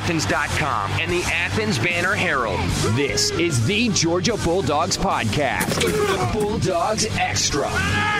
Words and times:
onlineathens.com 0.00 0.90
and 1.00 1.10
the 1.10 1.22
Athens 1.24 1.78
Banner 1.78 2.14
Herald. 2.14 2.60
This 2.96 3.30
is 3.32 3.64
the 3.66 3.88
Georgia 3.90 4.36
Bulldogs 4.38 4.96
Podcast. 4.96 6.32
Bulldogs 6.32 7.06
Extra. 7.18 7.68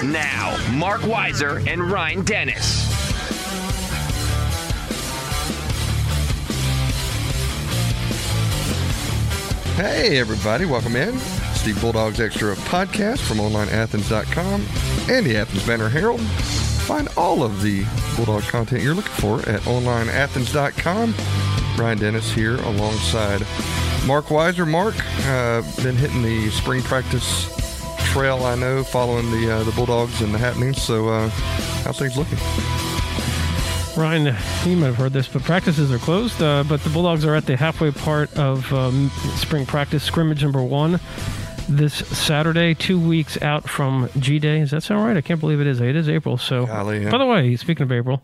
Now, 0.04 0.56
Marc 0.72 1.02
Weiszer 1.02 1.66
and 1.66 1.90
Ryan 1.90 2.24
Dennis. 2.24 2.88
Hey, 9.76 10.18
everybody, 10.18 10.66
welcome 10.66 10.94
in. 10.96 11.14
It's 11.14 11.62
the 11.62 11.72
Bulldogs 11.80 12.20
Extra 12.20 12.54
podcast 12.54 13.20
from 13.20 13.38
onlineathens.com 13.38 14.66
and 15.08 15.24
the 15.24 15.36
Athens 15.38 15.66
Banner 15.66 15.88
Herald. 15.88 16.20
Find 16.20 17.08
all 17.16 17.42
of 17.42 17.62
the 17.62 17.84
Bulldog 18.16 18.42
content 18.42 18.82
you're 18.82 18.94
looking 18.94 19.12
for 19.12 19.38
at 19.48 19.60
onlineathens.com. 19.62 21.14
Ryan 21.80 21.98
Dennis 21.98 22.30
here 22.30 22.56
alongside 22.56 23.40
Marc 24.06 24.26
Weiszer. 24.26 24.68
Mark, 24.68 24.94
uh, 25.26 25.62
been 25.82 25.96
hitting 25.96 26.22
the 26.22 26.50
spring 26.50 26.82
practice 26.82 27.48
trail, 28.12 28.44
I 28.44 28.54
know, 28.54 28.84
following 28.84 29.30
the 29.30 29.50
uh, 29.50 29.64
the 29.64 29.72
Bulldogs 29.72 30.20
and 30.20 30.34
the 30.34 30.38
happenings. 30.38 30.82
So, 30.82 31.08
uh, 31.08 31.28
how's 31.28 31.98
things 31.98 32.18
looking? 32.18 32.36
Ryan, 33.96 34.36
you 34.66 34.76
might 34.76 34.86
have 34.86 34.96
heard 34.96 35.14
this, 35.14 35.26
but 35.26 35.42
practices 35.42 35.90
are 35.90 35.98
closed. 35.98 36.42
Uh, 36.42 36.64
but 36.68 36.82
the 36.84 36.90
Bulldogs 36.90 37.24
are 37.24 37.34
at 37.34 37.46
the 37.46 37.56
halfway 37.56 37.90
part 37.90 38.36
of 38.36 38.70
um, 38.74 39.10
spring 39.36 39.64
practice, 39.64 40.04
scrimmage 40.04 40.42
number 40.42 40.62
one, 40.62 41.00
this 41.66 41.94
Saturday, 41.94 42.74
two 42.74 43.00
weeks 43.00 43.40
out 43.40 43.68
from 43.70 44.10
G 44.18 44.38
Day. 44.38 44.60
Does 44.60 44.72
that 44.72 44.82
sound 44.82 45.06
right? 45.06 45.16
I 45.16 45.22
can't 45.22 45.40
believe 45.40 45.60
it 45.60 45.66
is. 45.66 45.80
It 45.80 45.96
is 45.96 46.10
April. 46.10 46.36
So, 46.36 46.66
Golly, 46.66 47.04
yeah. 47.04 47.10
by 47.10 47.16
the 47.18 47.26
way, 47.26 47.56
speaking 47.56 47.84
of 47.84 47.92
April, 47.92 48.22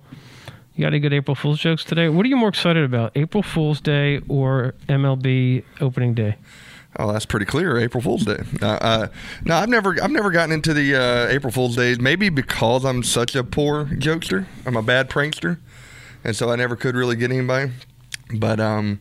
you 0.77 0.83
got 0.83 0.89
any 0.89 1.01
good 1.01 1.15
April 1.15 1.35
Fool's 1.35 1.59
jokes 1.59 1.85
today? 1.85 2.09
What 2.09 2.27
are 2.27 2.29
you 2.29 2.37
more 2.37 2.51
excited 2.51 2.85
about, 2.85 3.13
April 3.15 3.43
Fool's 3.43 3.81
Day 3.81 4.21
or 4.29 4.75
MLB 4.89 5.65
opening 5.81 6.13
day? 6.13 6.37
Oh, 6.99 7.13
that's 7.13 7.27
pretty 7.27 7.47
clear. 7.47 7.79
April 7.79 8.03
Fool's 8.03 8.25
Day. 8.25 8.43
Uh, 8.61 8.67
uh, 8.67 9.09
no, 9.45 9.57
I've 9.57 9.69
never, 9.69 9.97
I've 10.03 10.11
never 10.11 10.31
gotten 10.31 10.53
into 10.53 10.75
the 10.75 10.95
uh, 10.95 11.29
April 11.29 11.51
Fool's 11.51 11.77
days. 11.77 11.99
Maybe 11.99 12.29
because 12.29 12.85
I'm 12.85 13.03
such 13.03 13.35
a 13.35 13.43
poor 13.43 13.87
jokester. 13.87 14.47
I'm 14.67 14.77
a 14.77 14.83
bad 14.83 15.09
prankster, 15.09 15.59
and 16.25 16.37
so 16.37 16.51
I 16.51 16.57
never 16.57 16.77
could 16.77 16.95
really 16.95 17.17
get 17.17 17.31
anybody. 17.31 17.73
But 18.35 18.61
um, 18.61 19.01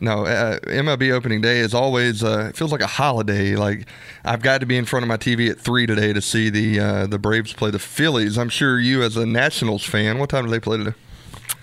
no, 0.00 0.24
uh, 0.24 0.58
MLB 0.60 1.12
opening 1.12 1.40
day 1.40 1.58
is 1.58 1.74
always 1.74 2.22
uh, 2.22 2.46
it 2.50 2.56
feels 2.56 2.70
like 2.70 2.80
a 2.80 2.86
holiday. 2.86 3.56
Like 3.56 3.86
I've 4.24 4.42
got 4.42 4.60
to 4.60 4.66
be 4.66 4.76
in 4.76 4.84
front 4.84 5.04
of 5.04 5.08
my 5.08 5.16
TV 5.16 5.50
at 5.50 5.60
three 5.60 5.86
today 5.86 6.12
to 6.12 6.20
see 6.20 6.50
the 6.50 6.80
uh, 6.80 7.06
the 7.06 7.18
Braves 7.18 7.52
play 7.52 7.70
the 7.70 7.78
Phillies. 7.80 8.36
I'm 8.36 8.48
sure 8.48 8.78
you, 8.78 9.02
as 9.02 9.16
a 9.16 9.26
Nationals 9.26 9.84
fan, 9.84 10.18
what 10.18 10.30
time 10.30 10.44
do 10.44 10.50
they 10.50 10.60
play 10.60 10.78
today? 10.78 10.94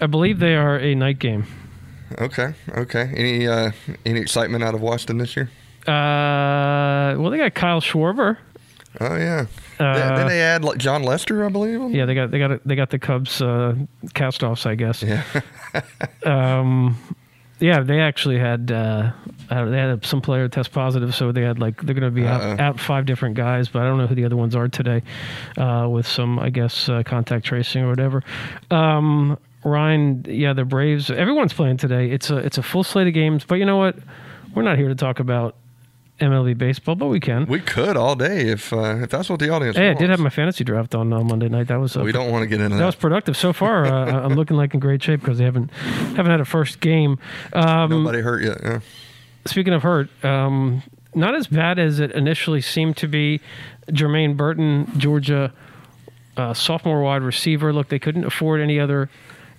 I 0.02 0.08
believe 0.08 0.40
they 0.40 0.56
are 0.56 0.78
a 0.78 0.96
night 0.96 1.20
game. 1.20 1.46
Okay, 2.20 2.54
okay. 2.70 3.12
Any 3.16 3.48
uh, 3.48 3.72
any 4.06 4.20
excitement 4.20 4.64
out 4.64 4.76
of 4.76 4.82
Washington 4.82 5.18
this 5.18 5.36
year? 5.36 5.50
Uh, 5.88 7.16
well, 7.18 7.30
they 7.30 7.38
got 7.38 7.54
Kyle 7.54 7.82
Schwarber. 7.82 8.38
Oh 9.00 9.16
yeah. 9.18 9.46
Uh, 9.80 10.16
then 10.16 10.28
they 10.28 10.42
add 10.42 10.64
like 10.64 10.78
Jon 10.78 11.04
Lester, 11.04 11.46
I 11.46 11.50
believe. 11.50 11.92
Yeah, 11.92 12.06
they 12.06 12.16
got 12.16 12.32
they 12.32 12.40
got 12.40 12.66
they 12.66 12.76
got 12.76 12.90
the 12.90 13.00
Cubs 13.00 13.42
uh, 13.42 13.76
cast-offs, 14.14 14.66
I 14.66 14.76
guess. 14.76 15.02
Yeah. 15.04 15.24
Um, 16.26 16.98
yeah, 17.60 17.82
they 17.82 18.00
actually 18.00 18.38
had 18.38 18.72
uh, 18.72 19.12
they 19.50 19.78
had 19.78 20.06
some 20.06 20.22
player 20.22 20.48
test 20.48 20.72
positive, 20.72 21.14
so 21.14 21.32
they 21.32 21.42
had 21.42 21.60
like 21.60 21.82
they're 21.82 21.94
going 21.96 22.04
to 22.04 22.12
be 22.12 22.26
out, 22.26 22.60
out 22.60 22.80
five 22.80 23.06
different 23.06 23.36
guys, 23.36 23.70
but 23.70 23.82
I 23.82 23.86
don't 23.86 23.98
know 23.98 24.08
who 24.08 24.16
the 24.16 24.26
other 24.26 24.36
ones 24.36 24.56
are 24.56 24.68
today, 24.68 25.04
uh, 25.58 25.88
with 25.90 26.08
some 26.08 26.40
I 26.40 26.50
guess 26.50 26.90
uh, 26.90 27.04
contact 27.04 27.46
tracing 27.46 27.84
or 27.84 27.90
whatever. 27.90 28.24
Um, 28.72 29.38
Ryan, 29.66 30.24
yeah, 30.30 30.54
the 30.54 30.64
Braves. 30.64 31.10
Everyone's 31.10 31.52
playing 31.54 31.78
today. 31.78 32.12
It's 32.12 32.30
a 32.30 32.38
it's 32.38 32.58
a 32.58 32.64
full 32.64 32.84
slate 32.84 33.08
of 33.08 33.14
games, 33.14 33.44
but 33.44 33.56
you 33.56 33.66
know 33.66 33.78
what? 33.78 33.98
We're 34.54 34.62
not 34.62 34.78
here 34.78 34.88
to 34.88 34.96
talk 34.96 35.20
about 35.20 35.56
MLB 36.20 36.56
baseball, 36.58 36.96
but 36.96 37.08
we 37.08 37.20
can. 37.20 37.46
we 37.48 37.60
could 37.60 37.98
all 37.98 38.16
day 38.16 38.48
if 38.48 38.72
uh, 38.72 38.98
if 39.02 39.10
that's 39.10 39.28
what 39.28 39.40
the 39.40 39.50
audience. 39.50 39.76
hey, 39.76 39.90
I 39.90 39.96
did 39.96 40.12
have 40.12 40.20
my 40.20 40.30
fantasy 40.30 40.64
draft 40.64 40.94
on 40.94 41.12
uh, 41.12 41.24
Monday 41.24 41.50
night. 41.50 41.68
That 41.68 41.80
was 41.80 41.98
uh, 41.98 42.02
We 42.02 42.12
don't 42.12 42.32
want 42.32 42.44
to 42.44 42.48
get 42.48 42.62
into 42.62 42.78
that 42.78 42.86
was 42.86 42.96
productive 42.96 43.36
so 43.36 43.54
far. 43.54 43.86
Uh, 43.86 44.22
I'm 44.24 44.36
looking 44.36 44.56
like 44.56 44.76
in 44.76 44.80
great 44.80 45.02
shape 45.02 45.20
because 45.22 45.40
they 45.40 45.46
haven't 45.46 45.72
haven't 45.72 46.32
had 46.32 46.42
a 46.42 46.46
first 46.46 46.80
game. 46.80 47.18
Um, 47.52 47.90
Nobody 47.90 48.22
hurt 48.22 48.44
yet. 48.44 48.60
Yeah. 48.64 48.80
speaking 49.46 49.74
of 49.74 49.82
hurt, 49.82 50.10
um, 50.24 50.84
not 51.16 51.34
as 51.34 51.48
bad 51.48 51.80
as 51.80 52.00
it 52.00 52.12
initially 52.12 52.62
seemed 52.62 52.98
to 52.98 53.08
be. 53.08 53.42
Jermaine 53.90 54.38
Burton, 54.38 54.92
Georgia 54.98 55.52
uh, 56.38 56.54
sophomore 56.54 57.02
wide 57.02 57.24
receiver. 57.24 57.74
Look, 57.74 57.90
they 57.90 58.00
couldn't 58.00 58.26
afford 58.26 58.62
any 58.62 58.80
other 58.80 59.10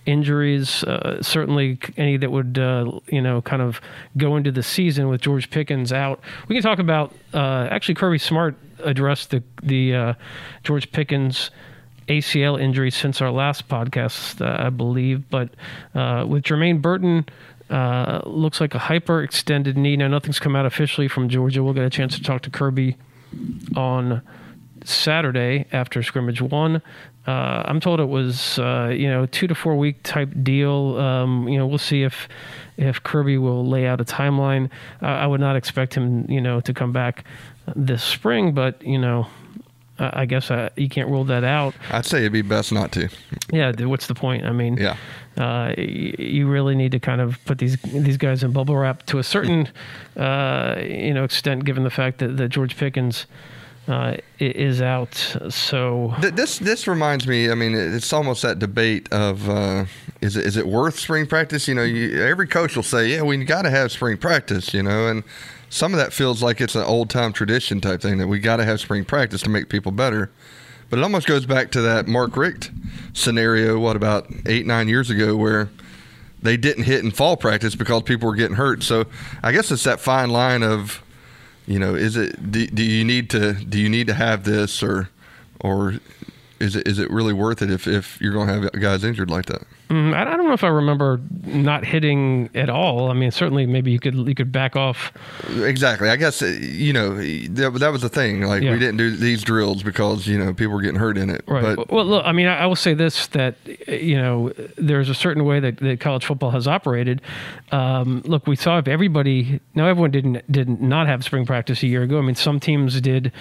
injuries. 0.06 0.84
Uh, 0.84 1.21
certainly, 1.22 1.78
any 1.97 2.17
that 2.17 2.31
would 2.31 2.59
uh, 2.59 3.00
you 3.09 3.21
know 3.21 3.43
kind 3.43 3.61
of 3.61 3.81
go 4.17 4.37
into 4.37 4.50
the 4.50 4.62
season 4.62 5.09
with 5.09 5.21
George 5.21 5.50
Pickens 5.50 5.93
out. 5.93 6.21
We 6.49 6.55
can 6.55 6.62
talk 6.62 6.78
about 6.78 7.12
uh, 7.34 7.69
actually 7.71 7.97
Kirby 7.97 8.19
Smart 8.19 8.56
addressed 8.84 9.31
the 9.31 9.43
the 9.62 9.94
uh, 9.94 10.15
George 10.62 10.91
Pickens. 10.93 11.50
ACL 12.09 12.61
injury 12.61 12.93
since 12.93 13.21
our 13.21 13.33
last 13.33 13.67
podcast, 13.67 14.41
uh, 14.41 14.65
I 14.67 14.71
believe. 14.71 15.28
But 15.28 15.49
uh, 15.93 16.25
with 16.25 16.44
Jermaine 16.44 16.81
Burton, 16.81 17.27
looks 17.69 18.61
like 18.61 18.77
a 18.77 18.78
hyperextended 18.78 19.75
knee. 19.75 19.97
Now, 19.97 20.06
nothing's 20.06 20.38
come 20.38 20.55
out 20.55 20.67
officially 20.67 21.09
from 21.09 21.28
Georgia. 21.28 21.65
We'll 21.65 21.75
get 21.75 21.83
a 21.83 21.91
chance 21.91 22.15
to 22.17 22.23
talk 22.23 22.43
to 22.43 22.50
Kirby 22.50 22.97
on 23.75 24.23
Saturday 24.84 25.67
after 25.73 26.03
scrimmage 26.03 26.41
one. 26.41 26.83
Uh, 27.26 27.62
I'm 27.64 27.81
told 27.81 27.98
it 28.00 28.09
was 28.09 28.59
uh, 28.59 28.92
you 28.97 29.09
know 29.09 29.26
two 29.26 29.47
to 29.47 29.54
four 29.54 29.76
week 29.76 30.03
type 30.03 30.31
deal. 30.42 30.97
Um, 30.98 31.48
you 31.48 31.59
know 31.59 31.66
we'll 31.66 31.78
see 31.78 32.03
if 32.03 32.28
if 32.76 33.03
Kirby 33.03 33.38
will 33.38 33.66
lay 33.66 33.87
out 33.87 34.00
a 34.00 34.04
timeline. 34.04 34.70
Uh, 35.03 35.06
I 35.06 35.26
would 35.26 35.41
not 35.41 35.56
expect 35.56 35.94
him 35.94 36.31
you 36.31 36.41
know 36.41 36.60
to 36.60 36.72
come 36.72 36.92
back 36.92 37.25
this 37.75 38.03
spring, 38.03 38.53
but 38.53 38.81
you 38.82 38.98
know. 38.98 39.26
I 39.98 40.26
guess 40.26 40.50
uh, 40.50 40.69
you 40.76 40.91
can't 40.91 41.09
rule 41.09 41.25
that 41.25 41.42
out. 41.42 41.75
I'd 41.91 42.04
say 42.04 42.19
it'd 42.19 42.31
be 42.31 42.42
best 42.42 42.70
not 42.70 42.92
to. 42.92 43.09
Yeah, 43.50 43.72
what's 43.87 44.08
the 44.08 44.14
point? 44.14 44.44
I 44.44 44.53
mean, 44.53 44.76
Yeah. 44.76 44.94
uh, 45.38 45.72
you 45.78 46.47
really 46.48 46.75
need 46.75 46.93
to 46.93 46.98
kind 47.00 47.22
of 47.22 47.43
put 47.47 47.56
these 47.56 47.78
these 47.82 48.19
guys 48.19 48.43
in 48.44 48.53
bubble 48.53 48.76
wrap 48.76 49.06
to 49.06 49.19
a 49.19 49.22
certain 49.22 49.70
uh, 50.14 50.76
you 50.82 51.14
know 51.14 51.25
extent, 51.25 51.64
given 51.64 51.82
the 51.82 51.88
fact 51.91 52.19
that, 52.19 52.37
that 52.37 52.50
George 52.50 52.76
Pickens 52.76 53.25
uh, 53.89 54.17
is 54.39 54.81
out. 54.83 55.15
So 55.51 56.15
Th- 56.21 56.35
This 56.35 56.59
this 56.59 56.87
reminds 56.87 57.27
me. 57.27 57.51
I 57.51 57.55
mean, 57.55 57.75
it's 57.75 58.13
almost 58.13 58.43
that 58.43 58.59
debate 58.59 59.13
of 59.13 59.49
uh, 59.49 59.87
is 60.21 60.37
it 60.37 60.47
is 60.47 60.57
it 60.57 60.67
worth 60.67 60.99
spring 60.99 61.27
practice? 61.27 61.69
You 61.69 61.75
know, 61.75 61.83
you, 61.83 62.23
every 62.23 62.47
coach 62.47 62.77
will 62.77 62.83
say, 62.83 63.09
yeah, 63.09 63.23
we 63.23 63.37
got 63.45 63.63
to 63.63 63.71
have 63.71 63.93
spring 63.93 64.17
practice. 64.17 64.75
You 64.75 64.83
know, 64.83 65.09
and 65.09 65.23
some 65.71 65.93
of 65.93 65.99
that 65.99 66.13
feels 66.13 66.43
like 66.43 66.61
it's 66.61 66.75
an 66.75 66.85
old 66.85 67.11
time 67.11 67.33
tradition 67.33 67.81
type 67.81 68.01
thing 68.01 68.19
that 68.19 68.29
we 68.29 68.39
got 68.39 68.57
to 68.57 68.65
have 68.65 68.81
spring 68.81 69.05
practice 69.05 69.43
to 69.43 69.51
make 69.51 69.69
people 69.69 69.93
better. 69.93 70.31
But 70.89 71.01
it 71.01 71.03
almost 71.03 71.27
goes 71.27 71.47
back 71.47 71.73
to 71.73 71.81
that 71.83 72.07
Mark 72.07 72.37
Richt 72.37 72.71
scenario. 73.13 73.79
What 73.79 73.97
about 73.97 74.31
eight 74.47 74.67
nine 74.67 74.89
years 74.89 75.11
ago 75.11 75.37
where 75.37 75.69
they 76.43 76.57
didn't 76.57 76.85
hit 76.85 77.03
in 77.03 77.11
fall 77.11 77.37
practice 77.37 77.75
because 77.75 78.03
people 78.03 78.29
were 78.29 78.37
getting 78.37 78.57
hurt. 78.57 78.83
So 78.83 79.07
I 79.43 79.51
guess 79.53 79.71
it's 79.73 79.85
that 79.85 79.99
fine 79.99 80.31
line 80.31 80.63
of, 80.63 81.03
you 81.66 81.78
know, 81.78 81.94
is 81.94 82.16
it 82.16 82.50
do, 82.50 82.66
do 82.66 82.82
you 82.82 83.04
need 83.04 83.31
to 83.31 83.54
do 83.54 83.78
you 83.78 83.88
need 83.88 84.06
to 84.06 84.15
have 84.15 84.44
this 84.44 84.82
or 84.82 85.09
or 85.60 85.99
is 86.60 86.77
it 86.77 86.87
is 86.87 86.99
it 86.99 87.10
really 87.10 87.32
worth 87.32 87.62
it 87.62 87.71
if, 87.71 87.87
if 87.87 88.21
you're 88.21 88.32
going 88.32 88.47
to 88.47 88.54
have 88.54 88.72
guys 88.81 89.04
injured 89.04 89.31
like 89.31 89.47
that? 89.47 89.62
Mm, 89.89 90.15
I, 90.15 90.25
don't 90.25 90.47
know 90.47 90.53
if 90.53 90.65
I 90.65 90.69
remember 90.69 91.21
not 91.45 91.85
hitting 91.85 92.51
at 92.55 92.69
all. 92.69 93.11
I 93.11 93.15
mean, 93.15 93.31
certainly 93.31 93.67
maybe 93.67 93.91
you 93.91 93.99
could 93.99 94.15
you 94.15 94.35
could 94.35 94.53
back 94.53 94.77
off. 94.77 95.13
Exactly. 95.49 96.09
I 96.09 96.17
guess 96.17 96.43
uh, 96.43 96.47
you 96.47 96.93
know 96.93 97.17
that, 97.17 97.75
that 97.79 97.93
was 97.93 98.03
the 98.03 98.09
thing. 98.09 98.43
Like 98.43 98.63
Yeah. 98.63 98.73
we 98.73 98.79
didn't 98.79 98.97
do 98.97 99.11
these 99.11 99.43
drills 99.43 99.83
because 99.83 100.27
you 100.27 100.39
know 100.39 100.53
people 100.53 100.75
were 100.75 100.83
getting 100.83 100.99
hurt 100.99 101.19
in 101.19 101.31
it. 101.31 101.43
Right. 101.47 101.77
But 101.77 101.91
well, 101.91 102.05
look, 102.05 102.25
I 102.25 102.33
mean, 102.33 102.47
I, 102.47 102.59
I 102.61 102.67
will 102.67 102.77
say 102.77 102.94
this: 102.94 103.27
that 103.29 103.56
you 103.87 104.17
know, 104.17 104.53
there's 104.77 105.09
a 105.09 105.15
certain 105.15 105.44
way 105.44 105.61
that, 105.61 105.79
that 105.79 106.00
college 106.00 106.25
football 106.25 106.50
has 106.50 106.67
operated. 106.67 107.21
Um, 107.73 108.23
look, 108.25 108.47
we 108.47 108.56
saw 108.56 108.79
if 108.79 108.89
everybody 108.89 109.61
now 109.75 109.87
everyone 109.87 110.11
didn't 110.11 110.50
did 110.50 110.81
not 110.81 111.06
have 111.06 111.25
spring 111.25 111.47
practice 111.47 111.82
a 111.82 111.87
year 111.87 112.03
ago. 112.03 112.19
I 112.19 112.23
mean, 112.23 112.35
some 112.35 112.61
teams 112.61 113.00
did, 113.00 113.32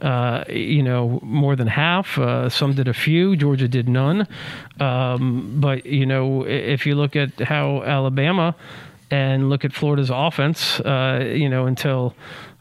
uh, 0.00 0.44
you 0.48 0.82
know, 0.82 1.20
more 1.22 1.56
than 1.56 1.66
half. 1.66 2.18
Uh, 2.18 2.48
some 2.48 2.74
did 2.74 2.88
a 2.88 2.94
few. 2.94 3.36
Georgia 3.36 3.68
did 3.68 3.88
none. 3.88 4.26
Um, 4.80 5.58
but 5.60 5.85
you 5.86 6.06
know, 6.06 6.46
if 6.46 6.86
you 6.86 6.94
look 6.94 7.16
at 7.16 7.38
how 7.40 7.82
Alabama 7.82 8.54
and 9.10 9.48
look 9.48 9.64
at 9.64 9.72
Florida's 9.72 10.10
offense, 10.12 10.80
uh, 10.80 11.32
you 11.34 11.48
know, 11.48 11.66
until 11.66 12.14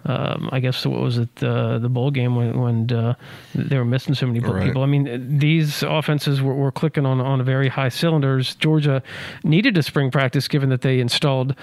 um, 0.06 0.50
I 0.52 0.60
guess 0.60 0.86
what 0.86 1.02
was 1.02 1.18
it 1.18 1.36
the 1.38 1.80
the 1.80 1.90
bowl 1.90 2.12
game 2.12 2.36
when 2.36 2.60
when 2.60 2.92
uh, 2.92 3.16
they 3.56 3.78
were 3.78 3.86
missing 3.86 4.13
so 4.13 4.28
many 4.28 4.40
Right. 4.40 4.66
people. 4.68 4.84
I 4.84 4.86
mean, 4.86 5.40
these 5.40 5.81
offenses 5.81 6.42
were, 6.42 6.54
were 6.54 6.72
clicking 6.72 7.06
on 7.06 7.19
on 7.19 7.44
very 7.44 7.69
high 7.69 7.90
cylinders. 7.90 8.56
Georgia 8.56 9.02
needed 9.44 9.78
a 9.78 9.84
spring 9.84 10.12
practice 10.12 10.48
given 10.48 10.69
that 10.69 10.81
they 10.81 11.00
installed 11.00 11.56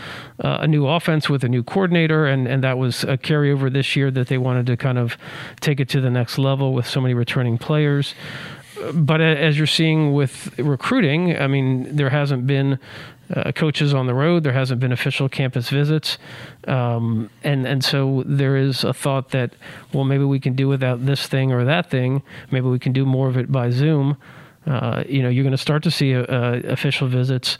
uh, 0.42 0.58
a 0.60 0.66
new 0.66 0.86
offense 0.86 1.28
with 1.30 1.44
a 1.44 1.48
new 1.48 1.62
coordinator, 1.62 2.26
and 2.26 2.48
and 2.48 2.64
that 2.64 2.78
was 2.78 3.04
a 3.04 3.16
carryover 3.16 3.72
this 3.72 3.94
year 3.94 4.10
that 4.10 4.28
they 4.28 4.38
wanted 4.38 4.66
to 4.66 4.76
kind 4.76 4.98
of 4.98 5.16
take 5.60 5.78
it 5.78 5.88
to 5.90 6.00
the 6.00 6.10
next 6.10 6.38
level 6.38 6.72
with 6.74 6.86
so 6.86 7.00
many 7.00 7.14
returning 7.14 7.58
players 7.58 8.14
but 8.94 9.20
as 9.20 9.56
you're 9.58 9.66
seeing 9.66 10.12
with 10.12 10.58
recruiting, 10.58 11.36
I 11.38 11.46
mean, 11.46 11.94
there 11.94 12.10
hasn't 12.10 12.46
been 12.46 12.80
uh, 13.32 13.52
coaches 13.52 13.94
on 13.94 14.06
the 14.06 14.14
road. 14.14 14.44
There 14.44 14.52
hasn't 14.52 14.80
been 14.80 14.92
official 14.92 15.28
campus 15.28 15.68
visits, 15.68 16.18
um, 16.66 17.30
and 17.42 17.66
and 17.66 17.84
so 17.84 18.22
there 18.26 18.56
is 18.56 18.84
a 18.84 18.92
thought 18.92 19.30
that 19.30 19.54
well 19.92 20.04
maybe 20.04 20.24
we 20.24 20.40
can 20.40 20.54
do 20.54 20.68
without 20.68 21.04
this 21.06 21.26
thing 21.26 21.52
or 21.52 21.64
that 21.64 21.90
thing. 21.90 22.22
Maybe 22.50 22.68
we 22.68 22.78
can 22.78 22.92
do 22.92 23.04
more 23.04 23.28
of 23.28 23.36
it 23.36 23.50
by 23.50 23.70
Zoom. 23.70 24.16
Uh, 24.66 25.02
you 25.08 25.22
know, 25.22 25.28
you're 25.28 25.44
going 25.44 25.52
to 25.52 25.58
start 25.58 25.82
to 25.84 25.90
see 25.90 26.14
uh, 26.14 26.24
official 26.64 27.08
visits. 27.08 27.58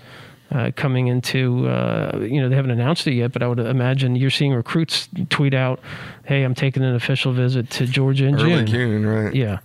Uh, 0.51 0.71
coming 0.77 1.07
into, 1.07 1.67
uh, 1.67 2.19
you 2.21 2.39
know, 2.39 2.47
they 2.51 2.55
haven't 2.55 2.73
announced 2.73 3.07
it 3.07 3.15
yet, 3.15 3.33
but 3.33 3.43
I 3.43 3.49
would 3.49 3.59
imagine 3.59 4.17
you're 4.17 4.29
seeing 4.29 4.53
recruits 4.53 5.09
tweet 5.31 5.55
out, 5.55 5.81
"Hey, 6.27 6.43
I'm 6.43 6.55
taking 6.55 6.83
an 6.83 6.95
official 6.95 7.33
visit 7.33 7.71
to 7.71 7.87
Georgia 7.87 8.27
in 8.27 8.35
Early 8.35 8.57
June." 8.57 8.67
June, 8.67 9.07
right? 9.07 9.35
Yeah, 9.35 9.61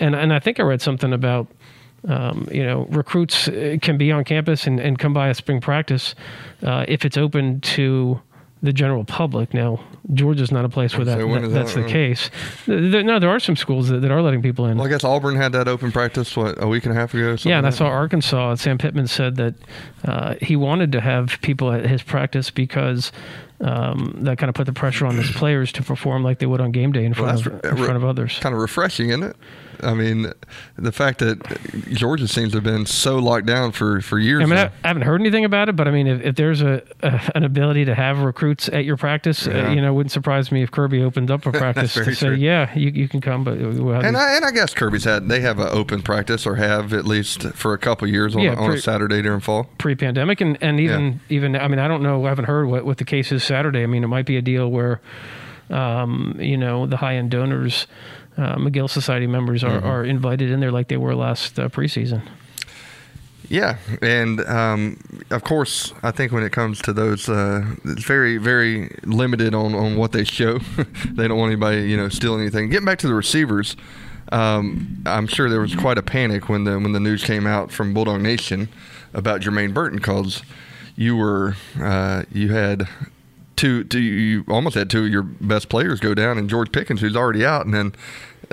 and 0.00 0.16
and 0.16 0.32
I 0.32 0.40
think 0.40 0.58
I 0.58 0.64
read 0.64 0.82
something 0.82 1.12
about 1.12 1.46
um, 2.08 2.48
you 2.52 2.64
know 2.64 2.86
recruits 2.90 3.48
uh, 3.48 3.76
can 3.80 3.96
be 3.98 4.12
on 4.12 4.24
campus 4.24 4.66
and, 4.66 4.78
and 4.80 4.98
come 4.98 5.12
by 5.14 5.28
a 5.28 5.34
spring 5.34 5.60
practice 5.60 6.14
uh, 6.62 6.84
if 6.88 7.04
it's 7.04 7.16
open 7.16 7.60
to 7.60 8.20
the 8.62 8.72
general 8.72 9.04
public. 9.04 9.52
Now, 9.52 9.78
Georgia's 10.14 10.50
not 10.50 10.64
a 10.64 10.70
place 10.70 10.96
where 10.96 11.04
that, 11.04 11.18
So 11.20 11.28
that- 11.28 11.44
is 11.44 11.74
that? 11.74 11.82
the 11.82 11.86
case. 11.86 12.30
Th- 12.64 12.92
th- 12.92 13.04
No, 13.04 13.18
there 13.18 13.28
are 13.28 13.38
some 13.38 13.56
schools 13.56 13.88
that, 13.90 14.00
that 14.00 14.10
are 14.10 14.22
letting 14.22 14.40
people 14.40 14.64
in. 14.64 14.78
Well, 14.78 14.86
I 14.86 14.90
guess 14.90 15.04
Auburn 15.04 15.36
had 15.36 15.52
that 15.52 15.68
open 15.68 15.92
practice 15.92 16.34
what 16.34 16.62
a 16.62 16.66
week 16.66 16.86
and 16.86 16.92
a 16.96 16.98
half 16.98 17.12
ago. 17.12 17.36
something 17.36 17.50
Yeah, 17.50 17.58
and 17.58 17.66
I 17.66 17.68
like 17.68 17.76
saw 17.76 17.88
Arkansas. 17.88 18.54
Sam 18.54 18.78
Pittman 18.78 19.06
said 19.06 19.36
that 19.36 19.54
uh, 20.06 20.36
he 20.40 20.56
wanted 20.56 20.92
to 20.92 21.02
have 21.02 21.38
people 21.42 21.70
at 21.72 21.84
his 21.84 22.02
practice 22.02 22.48
because 22.50 23.12
um, 23.60 24.16
that 24.22 24.38
kind 24.38 24.48
of 24.48 24.54
put 24.54 24.64
the 24.64 24.72
pressure 24.72 25.04
on 25.06 25.16
his 25.16 25.30
players 25.30 25.70
to 25.72 25.82
perform 25.82 26.22
like 26.24 26.38
they 26.38 26.46
would 26.46 26.60
on 26.62 26.72
game 26.72 26.92
day 26.92 27.04
in 27.04 27.12
front, 27.12 27.44
that's 27.44 27.46
of, 27.46 27.64
in 27.64 27.76
front 27.84 27.96
of 27.96 28.04
others. 28.04 28.38
kind 28.40 28.54
of 28.54 28.60
refreshing, 28.62 29.10
isn't 29.10 29.22
it? 29.24 29.36
I 29.82 29.94
mean, 29.94 30.32
the 30.76 30.92
fact 30.92 31.18
that 31.20 31.42
Georgia 31.90 32.28
seems 32.28 32.52
to 32.52 32.58
have 32.58 32.64
been 32.64 32.86
so 32.86 33.18
locked 33.18 33.46
down 33.46 33.72
for, 33.72 34.00
for 34.00 34.18
years. 34.18 34.42
I 34.42 34.46
mean, 34.46 34.58
I. 34.58 34.70
I 34.84 34.88
haven't 34.88 35.02
heard 35.02 35.20
anything 35.20 35.44
about 35.44 35.68
it, 35.68 35.76
but 35.76 35.88
I 35.88 35.90
mean, 35.90 36.06
if, 36.06 36.20
if 36.22 36.36
there's 36.36 36.60
a, 36.62 36.82
a 37.02 37.20
an 37.34 37.44
ability 37.44 37.84
to 37.86 37.94
have 37.94 38.18
recruits 38.20 38.68
at 38.68 38.84
your 38.84 38.96
practice, 38.96 39.46
Yeah. 39.46 39.68
uh, 39.68 39.72
you 39.72 39.80
know, 39.80 39.88
it 39.88 39.94
wouldn't 39.94 40.12
surprise 40.12 40.52
me 40.52 40.62
if 40.62 40.70
Kirby 40.70 41.02
opened 41.02 41.30
up 41.30 41.46
a 41.46 41.52
practice 41.64 41.94
to 41.94 42.02
very 42.04 42.14
say, 42.14 42.34
yeah, 42.34 42.72
you, 42.76 42.90
you 42.90 43.08
can 43.08 43.20
come, 43.20 43.44
but 43.44 43.58
we'll 43.58 43.92
have 43.94 44.04
and 44.04 44.14
these- 44.14 44.22
I, 44.22 44.36
and 44.36 44.44
I 44.44 44.50
guess 44.50 44.74
Kirby's 44.74 45.04
had 45.04 45.28
they 45.28 45.40
have 45.40 45.58
an 45.58 45.68
open 45.70 46.02
practice 46.02 46.46
or 46.46 46.56
have 46.56 46.92
at 46.92 47.04
least 47.06 47.42
for 47.54 47.72
a 47.72 47.78
couple 47.78 48.06
years 48.08 48.36
on, 48.36 48.42
Yeah, 48.42 48.52
a, 48.54 48.56
on 48.56 48.70
a 48.72 48.78
Saturday 48.78 49.22
during 49.22 49.40
fall. 49.40 49.64
pre-pandemic 49.78 50.40
and, 50.40 50.58
and 50.60 50.78
even 50.80 51.20
even 51.28 51.56
I 51.56 51.68
mean 51.68 51.78
I 51.78 51.88
don't 51.88 52.02
know 52.02 52.24
I 52.26 52.28
haven't 52.28 52.44
heard 52.46 52.66
what, 52.66 52.84
what 52.84 52.98
the 52.98 53.04
case 53.04 53.32
is 53.32 53.42
Saturday 53.44 53.82
I 53.82 53.86
mean 53.86 54.04
it 54.04 54.08
might 54.08 54.26
be 54.26 54.36
a 54.36 54.42
deal 54.42 54.70
where 54.70 55.00
um, 55.70 56.36
you 56.38 56.56
know 56.56 56.86
the 56.86 56.98
high-end 56.98 57.30
donors 57.30 57.86
uh, 58.36 58.56
Magill 58.56 58.88
Society 58.90 59.26
members 59.26 59.62
are, 59.64 59.78
Mm-hmm. 59.78 59.86
are 59.86 60.04
invited 60.04 60.50
in 60.50 60.60
there 60.60 60.72
like 60.72 60.88
they 60.88 60.96
were 60.96 61.14
last 61.14 61.58
uh, 61.58 61.68
preseason 61.68 62.22
Yeah, 63.48 63.76
and 64.02 64.40
um, 64.46 64.98
of 65.30 65.44
course, 65.44 65.92
I 66.02 66.10
think 66.12 66.32
when 66.32 66.42
it 66.42 66.50
comes 66.52 66.80
to 66.82 66.92
those, 66.94 67.28
uh, 67.28 67.62
it's 67.84 68.04
very, 68.04 68.38
very 68.38 68.88
limited 69.04 69.54
on, 69.54 69.74
on 69.74 69.96
what 69.96 70.12
they 70.12 70.24
show. 70.24 70.58
they 71.12 71.28
don't 71.28 71.38
want 71.38 71.52
anybody, 71.52 71.88
you 71.90 71.96
know, 71.96 72.08
steal 72.08 72.36
anything. 72.38 72.70
Getting 72.70 72.86
back 72.86 72.98
to 73.00 73.06
the 73.06 73.14
receivers, 73.14 73.76
um, 74.32 75.02
I'm 75.04 75.26
sure 75.26 75.50
there 75.50 75.60
was 75.60 75.74
quite 75.76 75.98
a 75.98 76.02
panic 76.02 76.48
when 76.48 76.64
the 76.64 76.78
when 76.80 76.92
the 76.92 77.00
news 77.00 77.22
came 77.22 77.46
out 77.46 77.70
from 77.70 77.92
Bulldog 77.92 78.22
Nation 78.22 78.68
about 79.12 79.42
Jermaine 79.42 79.74
Burton 79.74 79.98
because 79.98 80.42
you 80.96 81.14
were 81.16 81.54
uh, 81.78 82.22
you 82.32 82.48
had 82.52 82.88
two, 83.56 83.84
two 83.84 84.00
you 84.00 84.44
almost 84.48 84.74
had 84.74 84.90
two 84.90 85.04
of 85.04 85.10
your 85.10 85.22
best 85.22 85.68
players 85.68 86.00
go 86.00 86.14
down, 86.14 86.38
and 86.38 86.48
George 86.48 86.72
Pickens, 86.72 87.00
who's 87.00 87.16
already 87.16 87.44
out, 87.44 87.64
and 87.64 87.74
then 87.74 87.94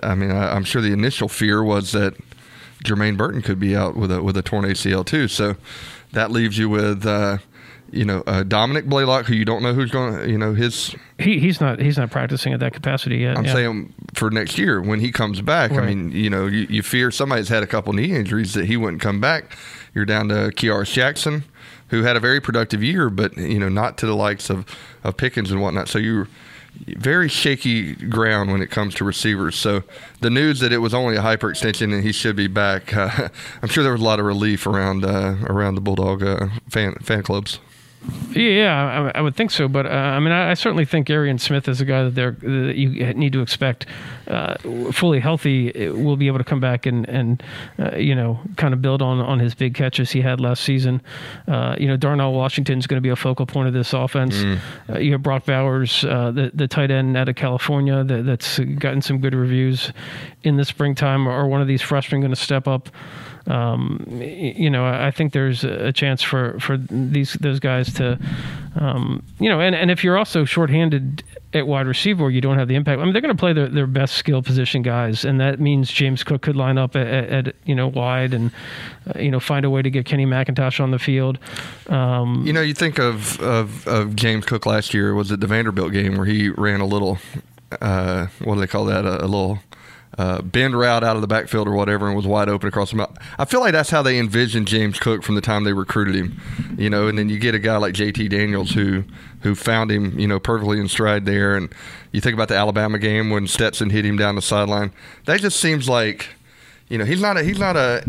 I 0.03 0.15
mean 0.15 0.31
I, 0.31 0.55
I'm 0.55 0.63
sure 0.63 0.81
the 0.81 0.93
initial 0.93 1.27
fear 1.27 1.63
was 1.63 1.91
that 1.91 2.15
Jermaine 2.83 3.17
Burton 3.17 3.41
could 3.41 3.59
be 3.59 3.75
out 3.75 3.95
with 3.95 4.11
a 4.11 4.21
with 4.21 4.37
a 4.37 4.41
torn 4.41 4.65
ACL 4.65 5.05
too. 5.05 5.27
So 5.27 5.55
that 6.13 6.31
leaves 6.31 6.57
you 6.57 6.69
with 6.69 7.05
uh, 7.05 7.37
you 7.91 8.05
know 8.05 8.23
uh, 8.25 8.43
Dominick 8.43 8.85
Blaylock, 8.85 9.25
who 9.25 9.35
you 9.35 9.45
don't 9.45 9.61
know 9.61 9.73
who's 9.73 9.91
going. 9.91 10.17
to 10.17 10.29
You 10.29 10.37
know 10.37 10.53
his. 10.53 10.95
he, 11.19 11.39
he's 11.39 11.61
not 11.61 11.79
he's 11.79 11.97
not 11.97 12.11
practicing 12.11 12.53
at 12.53 12.59
that 12.61 12.73
capacity 12.73 13.17
yet 13.17 13.37
I'm 13.37 13.45
yeah. 13.45 13.53
saying 13.53 13.93
for 14.13 14.31
next 14.31 14.57
year 14.57 14.81
when 14.81 14.99
he 14.99 15.11
comes 15.11 15.41
back. 15.41 15.71
I 15.71 15.85
mean, 15.85 16.11
you 16.11 16.29
know, 16.29 16.47
you, 16.47 16.67
you 16.69 16.83
fear 16.83 17.11
somebody's 17.11 17.49
had 17.49 17.63
a 17.63 17.67
couple 17.67 17.93
knee 17.93 18.15
injuries 18.15 18.53
that 18.53 18.65
he 18.65 18.77
wouldn't 18.77 19.01
come 19.01 19.19
back. 19.19 19.55
You're 19.93 20.05
down 20.05 20.29
to 20.29 20.51
Kearis 20.55 20.91
Jackson, 20.93 21.43
who 21.91 22.03
had 22.03 22.15
a 22.15 22.19
very 22.19 22.41
productive 22.41 22.81
year, 22.81 23.09
but 23.09 23.37
you 23.37 23.59
know, 23.59 23.69
not 23.69 23.97
to 23.99 24.05
the 24.05 24.15
likes 24.15 24.49
of 24.49 24.65
of 25.03 25.15
Pickens 25.17 25.51
and 25.51 25.61
whatnot. 25.61 25.87
So 25.87 25.99
you're 25.99 26.27
very 26.87 27.27
shaky 27.27 27.95
ground 27.95 28.51
when 28.51 28.61
it 28.61 28.71
comes 28.71 28.95
to 28.95 29.03
receivers. 29.03 29.55
So 29.55 29.83
the 30.21 30.29
news 30.29 30.61
that 30.61 30.71
it 30.71 30.77
was 30.77 30.93
only 30.93 31.17
a 31.17 31.21
hyperextension 31.21 31.93
and 31.93 32.03
he 32.03 32.11
should 32.11 32.35
be 32.35 32.47
back, 32.47 32.95
uh, 32.95 33.29
I'm 33.61 33.69
sure 33.69 33.83
there 33.83 33.91
was 33.91 34.01
a 34.01 34.05
lot 34.05 34.19
of 34.19 34.25
relief 34.25 34.65
around 34.65 35.05
uh, 35.05 35.35
around 35.45 35.75
the 35.75 35.81
Bulldog 35.81 36.23
uh, 36.23 36.47
fan 36.69 36.95
fan 36.95 37.23
clubs. 37.23 37.59
Yeah, 38.31 39.11
I, 39.13 39.19
I 39.19 39.21
would 39.21 39.35
think 39.35 39.51
so. 39.51 39.67
But 39.67 39.85
uh, 39.85 39.89
I 39.89 40.19
mean, 40.19 40.31
I, 40.31 40.51
I 40.51 40.53
certainly 40.55 40.85
think 40.85 41.09
Arian 41.09 41.37
Smith 41.37 41.67
is 41.67 41.81
a 41.81 41.85
guy 41.85 42.03
that 42.03 42.15
they're 42.15 42.31
that 42.31 42.75
you 42.75 43.13
need 43.13 43.33
to 43.33 43.41
expect 43.41 43.85
uh, 44.27 44.55
fully 44.91 45.19
healthy 45.19 45.87
uh, 45.87 45.93
will 45.93 46.15
be 46.15 46.27
able 46.27 46.37
to 46.37 46.43
come 46.43 46.59
back 46.59 46.85
and 46.85 47.07
and 47.07 47.43
uh, 47.77 47.95
you 47.97 48.15
know 48.15 48.39
kind 48.55 48.73
of 48.73 48.81
build 48.81 49.01
on 49.01 49.19
on 49.19 49.39
his 49.39 49.53
big 49.53 49.75
catches 49.75 50.11
he 50.11 50.21
had 50.21 50.39
last 50.39 50.63
season. 50.63 51.01
Uh, 51.47 51.75
you 51.77 51.87
know, 51.87 51.97
Darnell 51.97 52.33
Washington 52.33 52.79
is 52.79 52.87
going 52.87 52.97
to 52.97 53.01
be 53.01 53.09
a 53.09 53.15
focal 53.15 53.45
point 53.45 53.67
of 53.67 53.73
this 53.73 53.93
offense. 53.93 54.35
Uh, 54.89 54.97
you 54.97 55.11
have 55.11 55.21
Brock 55.21 55.45
Bowers, 55.45 56.03
uh, 56.05 56.31
the 56.31 56.51
the 56.53 56.67
tight 56.67 56.89
end 56.89 57.15
out 57.17 57.29
of 57.29 57.35
California 57.35 58.03
that, 58.03 58.25
that's 58.25 58.59
gotten 58.59 59.01
some 59.01 59.19
good 59.19 59.35
reviews 59.35 59.91
in 60.43 60.57
the 60.57 60.65
springtime. 60.65 61.27
Are 61.27 61.47
one 61.47 61.61
of 61.61 61.67
these 61.67 61.81
freshmen 61.81 62.21
going 62.21 62.31
to 62.31 62.35
step 62.35 62.67
up? 62.67 62.89
Um, 63.47 64.05
you 64.09 64.69
know, 64.69 64.85
I 64.85 65.11
think 65.11 65.33
there's 65.33 65.63
a 65.63 65.91
chance 65.91 66.21
for, 66.21 66.59
for 66.59 66.77
these 66.77 67.33
those 67.33 67.59
guys 67.59 67.91
to, 67.93 68.19
um, 68.79 69.23
you 69.39 69.49
know, 69.49 69.59
and, 69.59 69.75
and 69.75 69.89
if 69.89 70.03
you're 70.03 70.17
also 70.17 70.45
shorthanded 70.45 71.23
at 71.53 71.67
wide 71.67 71.85
receiver, 71.87 72.29
you 72.29 72.39
don't 72.39 72.57
have 72.57 72.67
the 72.67 72.75
impact. 72.75 73.01
I 73.01 73.03
mean, 73.03 73.13
they're 73.13 73.21
going 73.21 73.35
to 73.35 73.39
play 73.39 73.51
their, 73.51 73.67
their 73.67 73.87
best 73.87 74.15
skill 74.15 74.41
position 74.41 74.83
guys, 74.83 75.25
and 75.25 75.41
that 75.41 75.59
means 75.59 75.91
James 75.91 76.23
Cook 76.23 76.43
could 76.43 76.55
line 76.55 76.77
up 76.77 76.95
at, 76.95 77.07
at, 77.07 77.47
at 77.47 77.55
you 77.65 77.75
know 77.75 77.87
wide 77.87 78.33
and 78.33 78.51
uh, 79.13 79.19
you 79.19 79.31
know 79.31 79.39
find 79.39 79.65
a 79.65 79.69
way 79.69 79.81
to 79.81 79.89
get 79.89 80.05
Kenny 80.05 80.25
McIntosh 80.25 80.79
on 80.79 80.91
the 80.91 80.99
field. 80.99 81.39
Um, 81.89 82.45
You 82.45 82.53
know, 82.53 82.61
you 82.61 82.73
think 82.73 82.99
of, 82.99 83.41
of, 83.41 83.87
of 83.87 84.15
James 84.15 84.45
Cook 84.45 84.65
last 84.65 84.93
year 84.93 85.13
was 85.13 85.31
it 85.31 85.39
the 85.39 85.47
Vanderbilt 85.47 85.91
game 85.91 86.15
where 86.15 86.25
he 86.27 86.49
ran 86.49 86.79
a 86.79 86.85
little, 86.85 87.17
uh, 87.81 88.27
what 88.43 88.55
do 88.55 88.61
they 88.61 88.67
call 88.67 88.85
that? 88.85 89.05
A, 89.05 89.25
a 89.25 89.27
little 89.27 89.59
uh, 90.17 90.41
bend 90.41 90.77
route 90.77 91.03
out 91.03 91.15
of 91.15 91.21
the 91.21 91.27
backfield 91.27 91.67
or 91.67 91.73
whatever, 91.73 92.07
and 92.07 92.15
was 92.15 92.27
wide 92.27 92.49
open 92.49 92.67
across 92.67 92.91
the 92.91 92.97
mouth. 92.97 93.17
I 93.37 93.45
feel 93.45 93.61
like 93.61 93.71
that's 93.71 93.89
how 93.89 94.01
they 94.01 94.19
envisioned 94.19 94.67
James 94.67 94.99
Cook 94.99 95.23
from 95.23 95.35
the 95.35 95.41
time 95.41 95.63
they 95.63 95.73
recruited 95.73 96.15
him. 96.15 96.39
You 96.77 96.89
know, 96.89 97.07
and 97.07 97.17
then 97.17 97.29
you 97.29 97.39
get 97.39 97.55
a 97.55 97.59
guy 97.59 97.77
like 97.77 97.93
J.T. 97.93 98.27
Daniels 98.27 98.71
who 98.71 99.03
who 99.41 99.55
found 99.55 99.91
him, 99.91 100.19
you 100.19 100.27
know, 100.27 100.39
perfectly 100.39 100.79
in 100.79 100.87
stride 100.87 101.25
there. 101.25 101.55
And 101.55 101.73
you 102.11 102.21
think 102.21 102.33
about 102.33 102.47
the 102.47 102.55
Alabama 102.55 102.99
game 102.99 103.29
when 103.29 103.47
Stetson 103.47 103.89
hit 103.89 104.05
him 104.05 104.17
down 104.17 104.35
the 104.35 104.41
sideline. 104.41 104.91
That 105.25 105.41
just 105.41 105.59
seems 105.59 105.89
like 105.89 106.29
you 106.91 106.97
know, 106.97 107.05
he's 107.05 107.21
not 107.21 107.37
a 107.37 107.43
he's 107.43 107.57
not 107.57 107.77
a 107.77 108.03